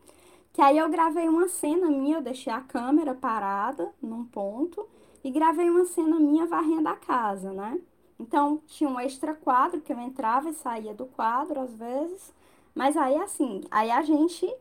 [0.53, 4.87] que aí eu gravei uma cena minha, eu deixei a câmera parada num ponto
[5.23, 7.79] e gravei uma cena minha varrendo a casa, né?
[8.19, 12.33] Então tinha um extra quadro que eu entrava e saía do quadro às vezes,
[12.75, 14.51] mas aí assim, aí a gente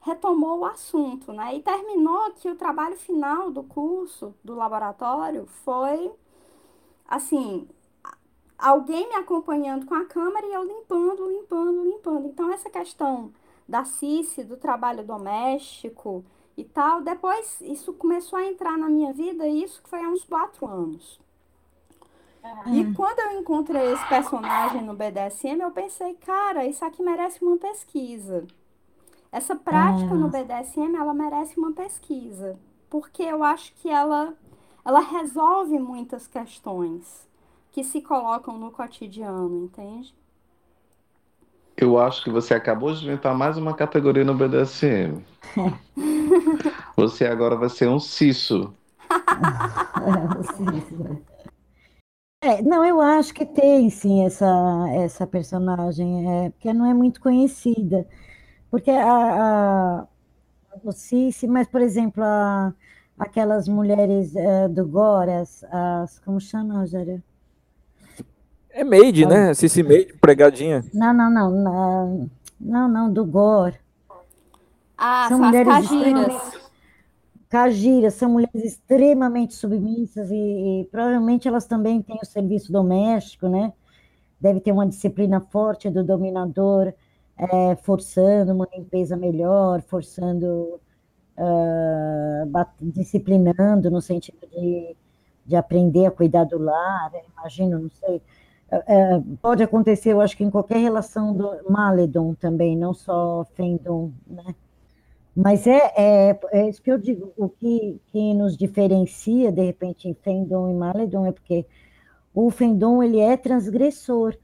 [0.00, 1.54] retomou o assunto, né?
[1.56, 6.12] E terminou que o trabalho final do curso, do laboratório, foi
[7.12, 7.68] assim,
[8.58, 12.26] alguém me acompanhando com a câmera e eu limpando, limpando, limpando.
[12.26, 13.30] Então, essa questão
[13.68, 16.24] da Cici, do trabalho doméstico
[16.56, 20.08] e tal, depois isso começou a entrar na minha vida, e isso que foi há
[20.08, 21.20] uns quatro anos.
[22.72, 27.58] E quando eu encontrei esse personagem no BDSM, eu pensei, cara, isso aqui merece uma
[27.58, 28.46] pesquisa.
[29.30, 32.58] Essa prática no BDSM, ela merece uma pesquisa,
[32.90, 34.34] porque eu acho que ela,
[34.84, 37.28] ela resolve muitas questões
[37.70, 40.14] que se colocam no cotidiano, entende?
[41.76, 45.24] Eu acho que você acabou de inventar mais uma categoria no BDSM.
[46.96, 48.74] você agora vai ser um ciso.
[52.44, 54.44] É, não, eu acho que tem sim essa,
[54.96, 58.04] essa personagem, é, porque não é muito conhecida.
[58.68, 60.06] Porque a, a
[60.82, 62.74] o Cici, mas, por exemplo, a,
[63.22, 67.22] aquelas mulheres é, do Goras, as, como chama, Rogério?
[68.70, 69.52] É maid, né?
[69.54, 70.84] Cici maid, pregadinha.
[70.92, 72.30] Não, não, não, não,
[72.60, 73.78] não, não do Gore.
[74.96, 76.62] Ah, são, são mulheres cagiras.
[77.48, 83.72] Cagiras, são mulheres extremamente submissas e, e, provavelmente elas também têm o serviço doméstico, né?
[84.40, 86.94] Deve ter uma disciplina forte do dominador,
[87.36, 90.80] é, forçando uma limpeza melhor, forçando,
[91.36, 94.96] uh, disciplinando no sentido de,
[95.46, 98.22] de aprender a cuidar do lar, imagino, não sei.
[98.70, 104.12] É, pode acontecer, eu acho que em qualquer relação do Maledon também, não só Fendon,
[104.26, 104.54] né?
[105.34, 110.08] Mas é, é, é, isso que eu digo, o que, que nos diferencia, de repente,
[110.08, 111.66] em Fendon e Maledon é porque
[112.34, 114.36] o Fendon, ele é transgressor,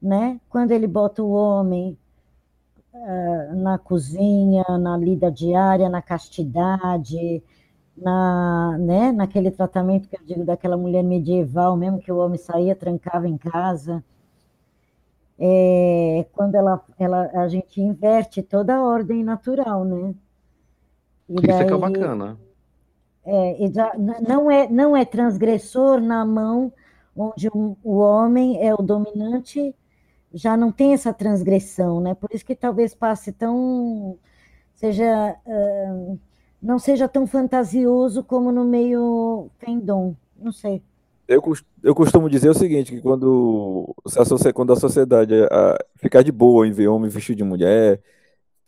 [0.00, 0.40] né?
[0.48, 1.96] Quando ele bota o homem
[3.54, 7.42] na cozinha, na lida diária, na castidade,
[7.96, 12.76] na, né, naquele tratamento que eu digo daquela mulher medieval, mesmo que o homem saía,
[12.76, 14.04] trancava em casa,
[15.38, 20.14] é, quando ela, ela, a gente inverte toda a ordem natural, né?
[21.28, 22.38] E Isso daí, é que é bacana.
[23.24, 26.72] É, já, não, é, não é transgressor na mão
[27.16, 29.74] onde um, o homem é o dominante,
[30.34, 32.14] já não tem essa transgressão, né?
[32.14, 34.18] Por isso que talvez passe tão.
[34.74, 35.36] seja.
[35.46, 36.18] Uh,
[36.62, 40.80] não seja tão fantasioso como no meio fandom, não sei.
[41.26, 41.42] Eu,
[41.82, 46.66] eu costumo dizer o seguinte, que quando, a, quando a sociedade a, ficar de boa
[46.66, 48.00] em ver homem vestido de mulher,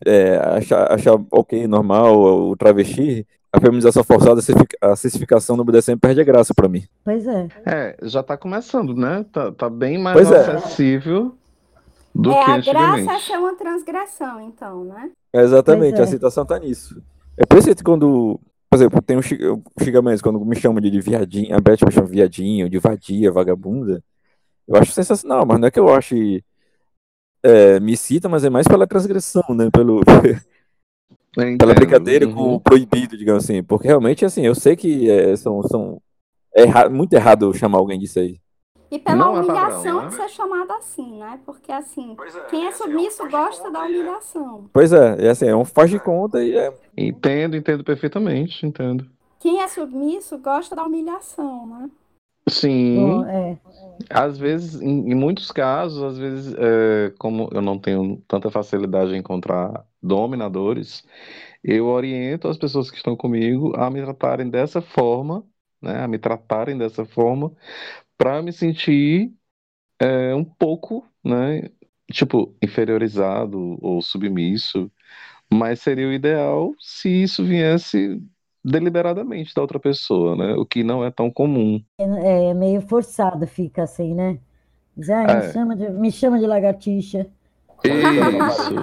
[0.05, 4.41] é, achar, achar ok, normal, o travesti, a feminização forçada,
[4.81, 6.85] a cessificação no BDSM perde a graça para mim.
[7.05, 7.49] Pois é.
[7.65, 9.25] É, já tá começando, né?
[9.33, 10.57] Tá, tá bem mais pois é.
[10.57, 11.44] acessível é.
[12.15, 13.01] Do é, que antigamente.
[13.01, 15.11] a graça é ser uma transgressão, então, né?
[15.33, 17.03] É, exatamente, a citação tá nisso.
[17.37, 19.23] É por isso que quando, por exemplo, tem um
[19.83, 23.33] xingamento, quando me chamam de, de viadinho, a Beth me chama de viadinho, de vadia,
[23.33, 24.03] vagabunda,
[24.69, 26.43] eu acho sensacional, mas não é que eu ache
[27.43, 29.69] é, me cita, mas é mais pela transgressão, né?
[29.71, 30.01] Pelo,
[31.59, 32.35] pela brincadeira uhum.
[32.35, 33.63] com o proibido, digamos assim.
[33.63, 36.01] Porque realmente, assim, eu sei que é, são, são
[36.55, 38.41] é erra, muito errado chamar alguém disso aí.
[38.95, 41.41] E pela não humilhação é padrão, de ser chamado assim, né?
[41.45, 44.71] Porque assim, é, quem é, é assim, submisso gosta da humilhação.
[44.73, 46.73] Pois é, é assim, é um faz de conta e é.
[46.97, 49.05] Entendo, entendo perfeitamente, entendo.
[49.41, 51.91] Quem é submisso gosta da humilhação, né?
[52.49, 53.25] Sim.
[53.25, 53.59] é.
[54.09, 59.13] Às vezes, em, em, muitos casos, às vezes, é, como eu não tenho tanta facilidade
[59.13, 61.05] em encontrar dominadores,
[61.65, 65.45] eu oriento as pessoas que estão comigo a me tratarem dessa forma,
[65.83, 67.53] né, a me tratarem dessa forma,
[68.17, 69.33] para me sentir
[69.99, 71.71] é, um pouco, né,
[72.13, 74.91] tipo, inferiorizado ou submisso.
[75.53, 78.21] Mas seria o ideal se isso viesse
[78.65, 80.55] deliberadamente da outra pessoa, né?
[80.55, 81.83] O que não é tão comum.
[81.99, 84.39] É, é meio forçado, fica assim, né?
[84.97, 85.47] Diz, ah, é.
[85.47, 87.27] me, chama de, me chama de lagartixa.
[87.85, 88.75] Isso.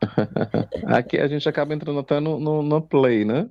[0.86, 3.48] Aqui a gente acaba entrando até no, no, no play, né?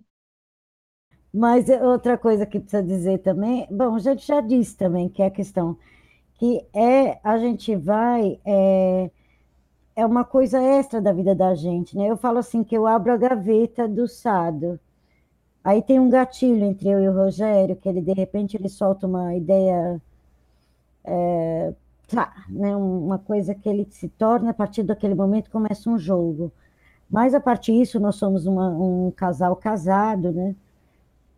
[1.35, 5.27] Mas outra coisa que precisa dizer também, bom, a gente já disse também que é
[5.27, 5.77] a questão
[6.35, 9.11] que é a gente vai é,
[9.95, 12.07] é uma coisa extra da vida da gente, né?
[12.09, 14.79] Eu falo assim que eu abro a gaveta do Sado
[15.65, 19.07] Aí tem um gatilho entre eu e o Rogério, que ele de repente ele solta
[19.07, 19.99] uma ideia,
[21.03, 21.73] é,
[22.07, 26.51] tá, né, uma coisa que ele se torna, a partir daquele momento começa um jogo.
[27.09, 30.55] Mas a partir disso nós somos uma, um casal casado, né?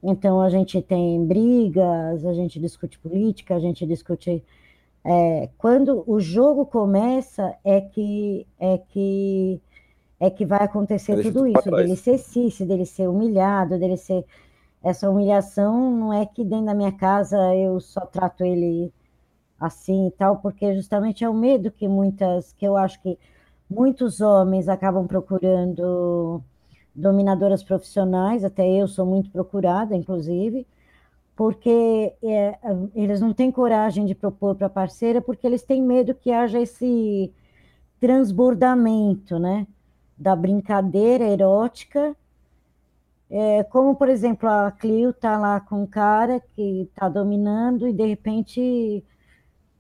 [0.02, 4.44] Então a gente tem brigas, a gente discute política, a gente discute.
[5.04, 9.62] É, quando o jogo começa, é que é que
[10.19, 14.26] é que vai acontecer tudo isso, dele ser cice, dele ser humilhado, dele ser.
[14.84, 18.92] Essa humilhação não é que dentro da minha casa eu só trato ele
[19.60, 23.17] assim e tal, porque justamente é o medo que muitas, que eu acho que
[23.69, 26.42] muitos homens acabam procurando
[26.98, 30.67] dominadoras profissionais, até eu sou muito procurada, inclusive,
[31.35, 32.60] porque é,
[32.95, 36.60] eles não têm coragem de propor para a parceira, porque eles têm medo que haja
[36.60, 37.31] esse
[38.00, 39.67] transbordamento, né?
[40.17, 42.15] da brincadeira erótica,
[43.29, 47.93] é, como, por exemplo, a Clio tá lá com um cara que está dominando e,
[47.93, 49.04] de repente,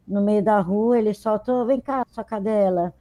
[0.07, 2.93] no meio da rua, ele solta, vem cá, sua cadela.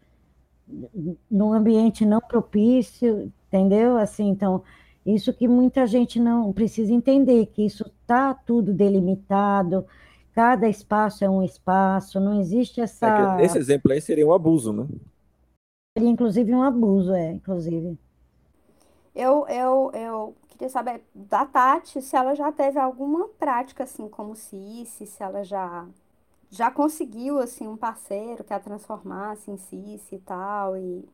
[1.30, 3.96] Num ambiente não propício, entendeu?
[3.96, 4.62] Assim, então,
[5.04, 9.86] isso que muita gente não precisa entender, que isso está tudo delimitado,
[10.32, 13.38] cada espaço é um espaço, não existe essa.
[13.40, 14.86] É esse exemplo aí seria um abuso, né?
[15.96, 17.96] Seria inclusive um abuso, é, inclusive.
[19.14, 24.36] Eu, eu, eu queria saber da Tati se ela já teve alguma prática assim como
[24.36, 25.86] Cici, se ela já
[26.50, 31.04] já conseguiu assim um parceiro que a transformasse em Cici e tal e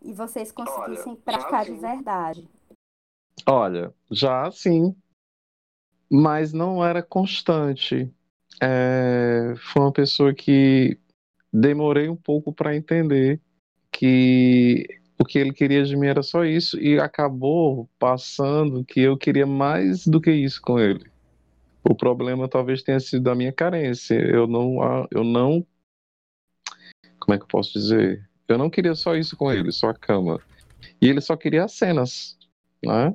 [0.00, 2.48] e vocês conseguissem Olha, praticar de verdade.
[3.44, 4.94] Olha, já sim,
[6.10, 8.12] mas não era constante.
[8.62, 10.98] É, foi uma pessoa que
[11.52, 13.40] demorei um pouco para entender
[13.90, 14.86] que
[15.18, 19.46] o que ele queria de mim era só isso e acabou passando que eu queria
[19.46, 21.10] mais do que isso com ele.
[21.84, 24.14] O problema talvez tenha sido da minha carência.
[24.14, 25.66] Eu não, eu não,
[27.18, 28.28] como é que eu posso dizer?
[28.46, 30.40] Eu não queria só isso com ele, só a cama.
[31.00, 32.38] E ele só queria as cenas,
[32.84, 33.14] né?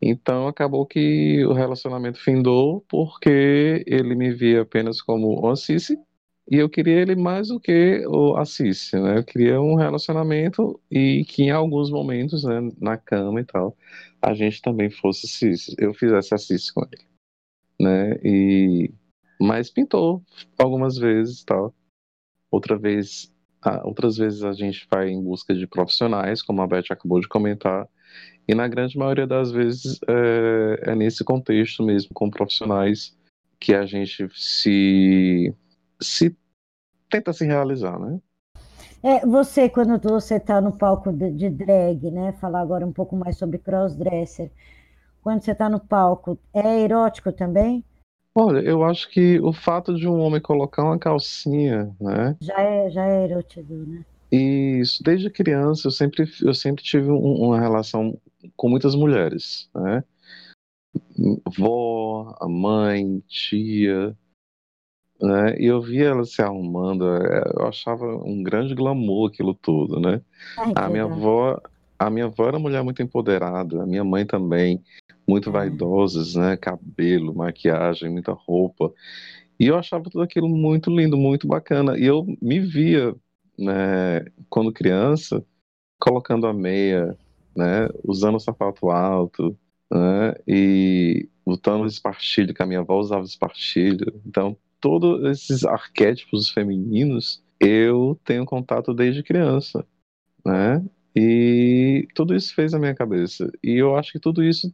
[0.00, 5.98] Então acabou que o relacionamento findou porque ele me via apenas como o Cici
[6.50, 9.18] e eu queria ele mais do que o Cici, né?
[9.18, 13.76] Eu queria um relacionamento e que em alguns momentos, né, na cama e tal,
[14.22, 17.04] a gente também fosse Cici, eu fizesse a Cici com ele,
[17.80, 18.18] né?
[18.24, 18.92] E
[19.40, 20.22] mas pintou
[20.58, 21.74] algumas vezes, tal.
[22.50, 23.32] Outra vez,
[23.84, 27.86] outras vezes a gente vai em busca de profissionais, como a Beth acabou de comentar,
[28.48, 33.16] e na grande maioria das vezes é, é nesse contexto mesmo, com profissionais,
[33.58, 35.54] que a gente se,
[36.00, 36.36] se
[37.10, 38.20] tenta se realizar, né?
[39.02, 42.32] É, você, quando você está no palco de, de, drag, né?
[42.40, 44.50] Falar agora um pouco mais sobre crossdresser.
[45.26, 47.84] Quando você está no palco, é erótico também?
[48.32, 52.36] Olha, eu acho que o fato de um homem colocar uma calcinha, né?
[52.40, 54.04] Já é, já é erótico, né?
[54.30, 58.16] Isso, desde criança eu sempre, eu sempre tive um, uma relação
[58.56, 60.04] com muitas mulheres, né?
[61.58, 64.16] Vó, a mãe, tia,
[65.20, 65.58] né?
[65.58, 70.22] E eu via ela se arrumando, é, eu achava um grande glamour aquilo tudo, né?
[70.56, 71.60] Ai, a minha avó,
[71.98, 74.80] a minha avó era uma mulher muito empoderada, a minha mãe também,
[75.26, 75.52] muito é.
[75.52, 76.56] vaidosas, né?
[76.56, 78.92] Cabelo, maquiagem, muita roupa.
[79.58, 81.98] E eu achava tudo aquilo muito lindo, muito bacana.
[81.98, 83.14] E eu me via,
[83.58, 85.44] né, quando criança,
[85.98, 87.16] colocando a meia,
[87.56, 89.56] né, usando o sapato alto,
[89.90, 94.20] né, e botando espartilho, que a minha avó usava espartilho.
[94.26, 99.86] Então, todos esses arquétipos femininos eu tenho contato desde criança,
[100.44, 100.84] né?
[101.14, 103.50] E tudo isso fez a minha cabeça.
[103.62, 104.70] E eu acho que tudo isso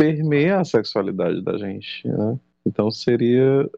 [0.00, 2.40] permeia a sexualidade da gente, né?
[2.64, 3.68] Então seria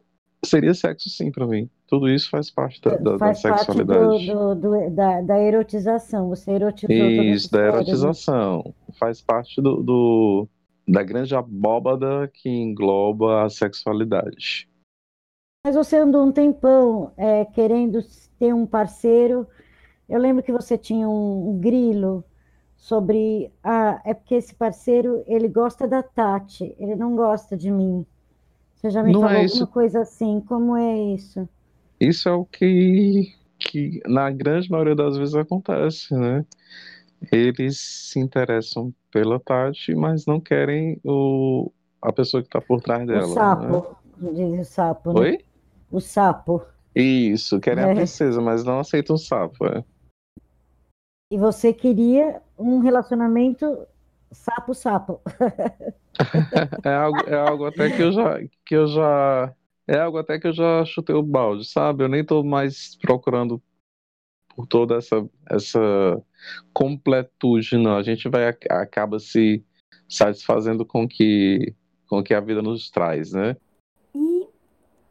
[0.45, 1.69] seria sexo sim para mim.
[1.85, 3.99] Tudo isso faz parte da, da, faz da sexualidade.
[3.99, 6.29] Parte do, do, do, da, da, erotização.
[6.29, 8.73] Você erotizou Isso, da erotização.
[8.97, 10.47] Faz parte do, do,
[10.87, 14.69] da grande abóbada que engloba a sexualidade.
[15.65, 17.99] Mas você andou um tempão é, querendo
[18.39, 19.45] ter um parceiro.
[20.09, 22.23] Eu lembro que você tinha um, um grilo
[22.83, 28.05] sobre ah, é porque esse parceiro ele gosta da Tati, ele não gosta de mim.
[28.75, 30.41] Você já me não falou é alguma coisa assim?
[30.41, 31.47] Como é isso?
[31.97, 36.45] Isso é o que, que na grande maioria das vezes acontece, né?
[37.31, 41.71] Eles se interessam pela Tati, mas não querem o,
[42.01, 43.23] a pessoa que está por trás dela.
[43.23, 44.31] O sapo, né?
[44.33, 45.13] diz o sapo.
[45.13, 45.19] Né?
[45.21, 45.39] Oi?
[45.89, 46.61] O sapo.
[46.93, 47.91] Isso, querem é.
[47.93, 49.67] a princesa, mas não aceitam o sapo.
[49.67, 49.85] É.
[51.33, 53.87] E você queria um relacionamento
[54.31, 55.19] sapo-sapo.
[56.85, 59.51] é, algo, é algo até que eu já que eu já
[59.87, 62.03] é algo até que eu já chutei o balde, sabe?
[62.03, 63.59] Eu nem tô mais procurando
[64.55, 66.23] por toda essa essa
[66.71, 67.97] completude, não.
[67.97, 69.65] A gente vai acaba se
[70.07, 71.73] satisfazendo com que
[72.07, 73.57] com que a vida nos traz, né?
[74.13, 74.47] E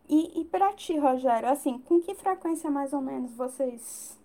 [0.08, 4.21] e, e para ti, Rogério, assim, com que frequência mais ou menos vocês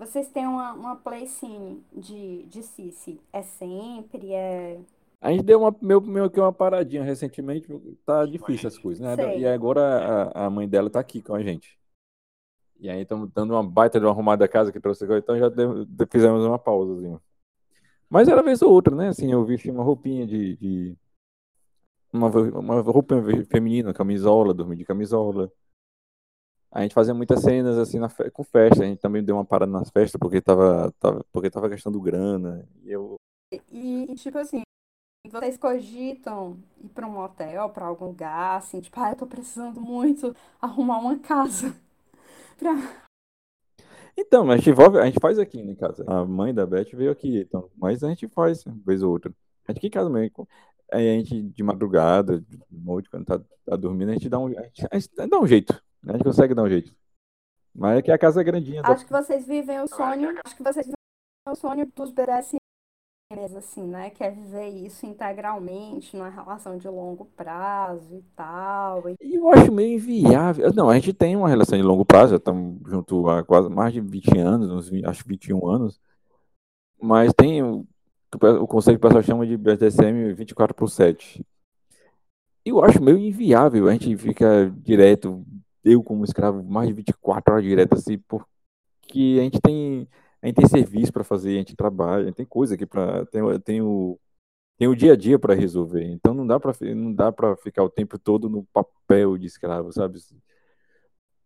[0.00, 3.20] vocês têm uma, uma play scene de, de Cici?
[3.30, 4.32] É sempre?
[4.32, 4.80] É.
[5.20, 7.68] A gente deu uma, meio, meio que uma paradinha recentemente,
[8.06, 9.14] tá difícil as coisas, né?
[9.14, 9.40] Sei.
[9.40, 11.78] E agora a, a mãe dela tá aqui com a gente.
[12.78, 15.38] E aí estamos dando uma baita de uma arrumada da casa aqui pra você, então
[15.38, 17.20] já deu, fizemos uma pausazinha.
[18.08, 19.08] Mas era vez ou outra, né?
[19.08, 20.56] Assim, eu vesti uma roupinha de.
[20.56, 20.96] de
[22.10, 25.52] uma, uma roupinha feminina, camisola, dormir de camisola
[26.72, 28.84] a gente fazia muitas cenas assim na com festa.
[28.84, 32.66] A gente também deu uma parada nas festas porque tava, tava, porque tava questão grana.
[32.84, 33.16] E eu.
[33.72, 34.62] E, tipo assim,
[35.28, 39.80] vocês cogitam ir para um hotel, para algum lugar, assim, tipo, ah, eu tô precisando
[39.80, 41.74] muito arrumar uma casa.
[42.56, 42.70] pra...
[44.16, 46.04] Então, a gente, envolve, a gente faz aqui em casa.
[46.06, 49.32] A mãe da Beth veio aqui, então, mas a gente faz, uma vez ou outra.
[49.66, 50.48] A gente aqui em casa mesmo.
[50.92, 54.46] Aí a gente, de madrugada, de noite, quando tá, tá dormindo, a gente dá um,
[54.46, 55.80] a gente, a gente dá um jeito.
[56.06, 56.94] A gente consegue dar um jeito.
[57.74, 58.82] Mas é que a casa é grandinha.
[58.84, 60.34] Acho que vocês vivem o sonho.
[60.44, 60.96] Acho que vocês vivem
[61.48, 62.58] o sonho dos BDSM,
[63.56, 64.10] assim, né?
[64.10, 69.08] Quer viver isso integralmente, numa relação de longo prazo e tal.
[69.08, 69.16] E...
[69.20, 70.72] Eu acho meio inviável.
[70.74, 74.00] Não, a gente tem uma relação de longo prazo, estamos junto há quase mais de
[74.00, 76.00] 20 anos, uns 20, acho 21 anos.
[77.00, 77.86] Mas tem o,
[78.60, 81.44] o conceito que o pessoal chama de BDSM 24 por 7.
[82.64, 83.88] Eu acho meio inviável.
[83.88, 85.44] A gente fica direto
[85.84, 90.08] eu como escravo mais de 24 horas direto assim, porque a gente tem
[90.42, 93.26] a gente tem serviço para fazer, a gente trabalha, a gente tem coisa aqui para
[93.26, 94.18] tem, tem o
[94.78, 96.04] tem o dia a dia para resolver.
[96.04, 99.92] Então não dá para não dá para ficar o tempo todo no papel de escravo,
[99.92, 100.18] sabe?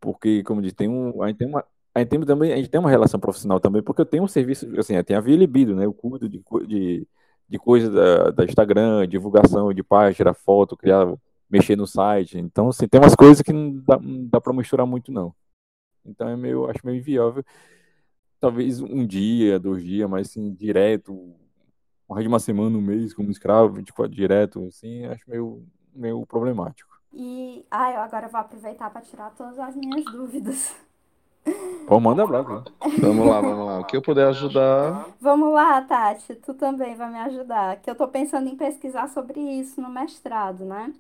[0.01, 1.64] Porque como diz, tem um a gente tem uma
[1.95, 4.28] a gente tem também a gente tem uma relação profissional também, porque eu tenho um
[4.28, 5.85] serviço, assim, tenho a Via Libido, né?
[5.85, 7.09] Eu cuido de de,
[7.49, 11.07] de coisas da, da Instagram, divulgação de página, tirar foto, criar
[11.51, 12.38] mexer no site.
[12.38, 15.34] Então, assim, tem umas coisas que não dá, não dá para misturar muito, não.
[16.05, 17.45] Então, é meio, acho meio inviável.
[18.40, 21.34] Talvez um dia, dois dias, mas assim, direto,
[22.09, 25.64] mais de uma semana, um mês, como escravo, 24 direto, assim, acho meio,
[25.95, 26.95] meio problemático.
[27.12, 30.74] E, ah, eu agora vou aproveitar para tirar todas as minhas dúvidas.
[31.86, 32.64] Pô, manda bravo.
[32.99, 33.80] Vamos lá, vamos lá.
[33.80, 35.07] O que eu puder ajudar.
[35.20, 36.34] Vamos lá, Tati.
[36.34, 37.76] Tu também vai me ajudar.
[37.76, 40.92] Que eu tô pensando em pesquisar sobre isso no mestrado, né?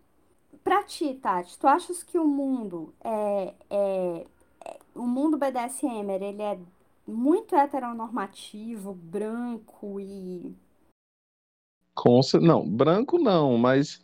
[0.64, 4.26] Pra ti, Tati, tu achas que o mundo é, é,
[4.64, 6.58] é o mundo BDSM, ele é
[7.06, 10.56] muito heteronormativo, branco e
[11.94, 14.02] Com, não, branco não, mas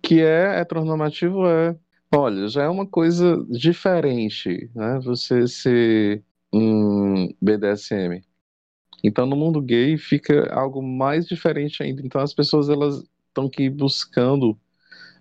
[0.00, 1.76] que é heteronormativo é.
[2.14, 5.00] Olha, já é uma coisa diferente, né?
[5.00, 8.22] Você ser um BDSM.
[9.02, 12.00] Então, no mundo gay fica algo mais diferente ainda.
[12.04, 14.58] Então, as pessoas elas estão aqui buscando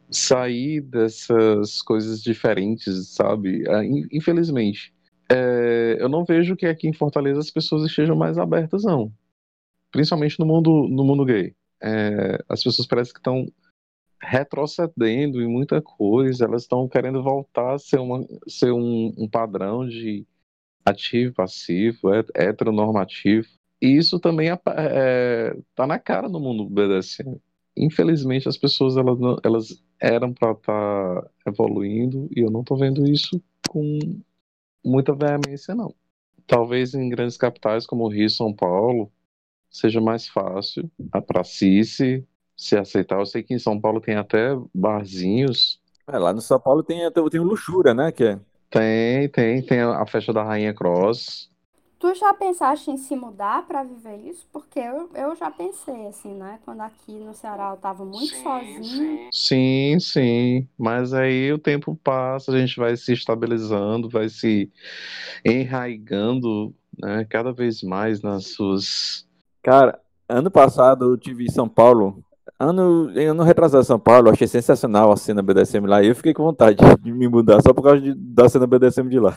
[0.10, 3.68] sair dessas coisas diferentes, sabe?
[3.70, 4.93] Ah, infelizmente.
[5.30, 9.12] É, eu não vejo que aqui em Fortaleza as pessoas estejam mais abertas, não.
[9.91, 11.56] Principalmente no mundo, no mundo gay.
[11.82, 13.47] É, as pessoas parecem que estão
[14.22, 19.88] retrocedendo em muita coisa, elas estão querendo voltar a ser, uma, ser um, um padrão
[19.88, 20.26] de
[20.86, 23.47] ativo, passivo, heteronormativo.
[23.82, 27.39] E isso também está é, tá na cara no mundo BDSM
[27.76, 33.06] infelizmente as pessoas elas, elas eram para estar tá evoluindo e eu não estou vendo
[33.08, 34.00] isso com
[34.84, 35.94] muita veemência não.
[36.48, 39.12] Talvez em grandes capitais como Rio, São Paulo
[39.70, 40.90] seja mais fácil
[41.28, 43.20] para si se, se aceitar.
[43.20, 45.82] Eu sei que em São Paulo tem até barzinhos.
[46.08, 48.12] É, lá no São Paulo tem, tem o Luxúria, né?
[48.12, 48.40] Que é...
[48.70, 51.50] Tem, tem, tem a festa da Rainha Cross.
[52.06, 54.45] Tu já pensaste em se mudar para viver isso?
[54.53, 56.60] Porque eu, eu já pensei, assim, né?
[56.64, 59.30] Quando aqui no Ceará eu tava muito sim, sozinho.
[59.32, 60.68] Sim, sim.
[60.78, 64.72] Mas aí o tempo passa, a gente vai se estabilizando, vai se
[65.43, 67.26] enraigando, né?
[67.28, 69.28] Cada vez mais nas suas.
[69.64, 69.99] Cara,
[70.30, 72.24] ano passado eu tive em São Paulo.
[72.60, 76.03] Ano, ano retrasado em São Paulo, achei sensacional a cena BDSM lá.
[76.03, 79.10] E eu fiquei com vontade de me mudar só por causa de, da cena BDSM
[79.10, 79.36] de lá.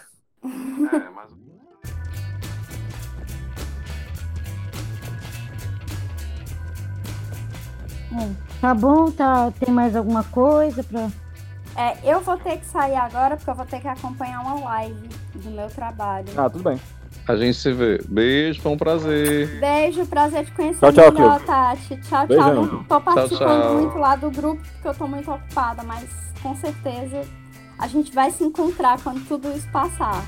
[8.60, 9.52] Tá bom, tá.
[9.58, 11.08] Tem mais alguma coisa pra.
[11.76, 15.08] É, eu vou ter que sair agora porque eu vou ter que acompanhar uma live
[15.34, 16.26] do meu trabalho.
[16.36, 16.80] Ah, tudo bem.
[17.28, 18.00] A gente se vê.
[18.08, 19.60] Beijo, foi um prazer.
[19.60, 21.96] Beijo, prazer te conhecer tchau, tchau, melhor, Tati.
[21.98, 22.54] Tchau, Beijão.
[22.54, 22.64] tchau.
[22.64, 23.74] Não tô participando tchau, tchau.
[23.74, 26.08] muito lá do grupo porque eu tô muito ocupada, mas
[26.42, 27.22] com certeza
[27.78, 30.24] a gente vai se encontrar quando tudo isso passar.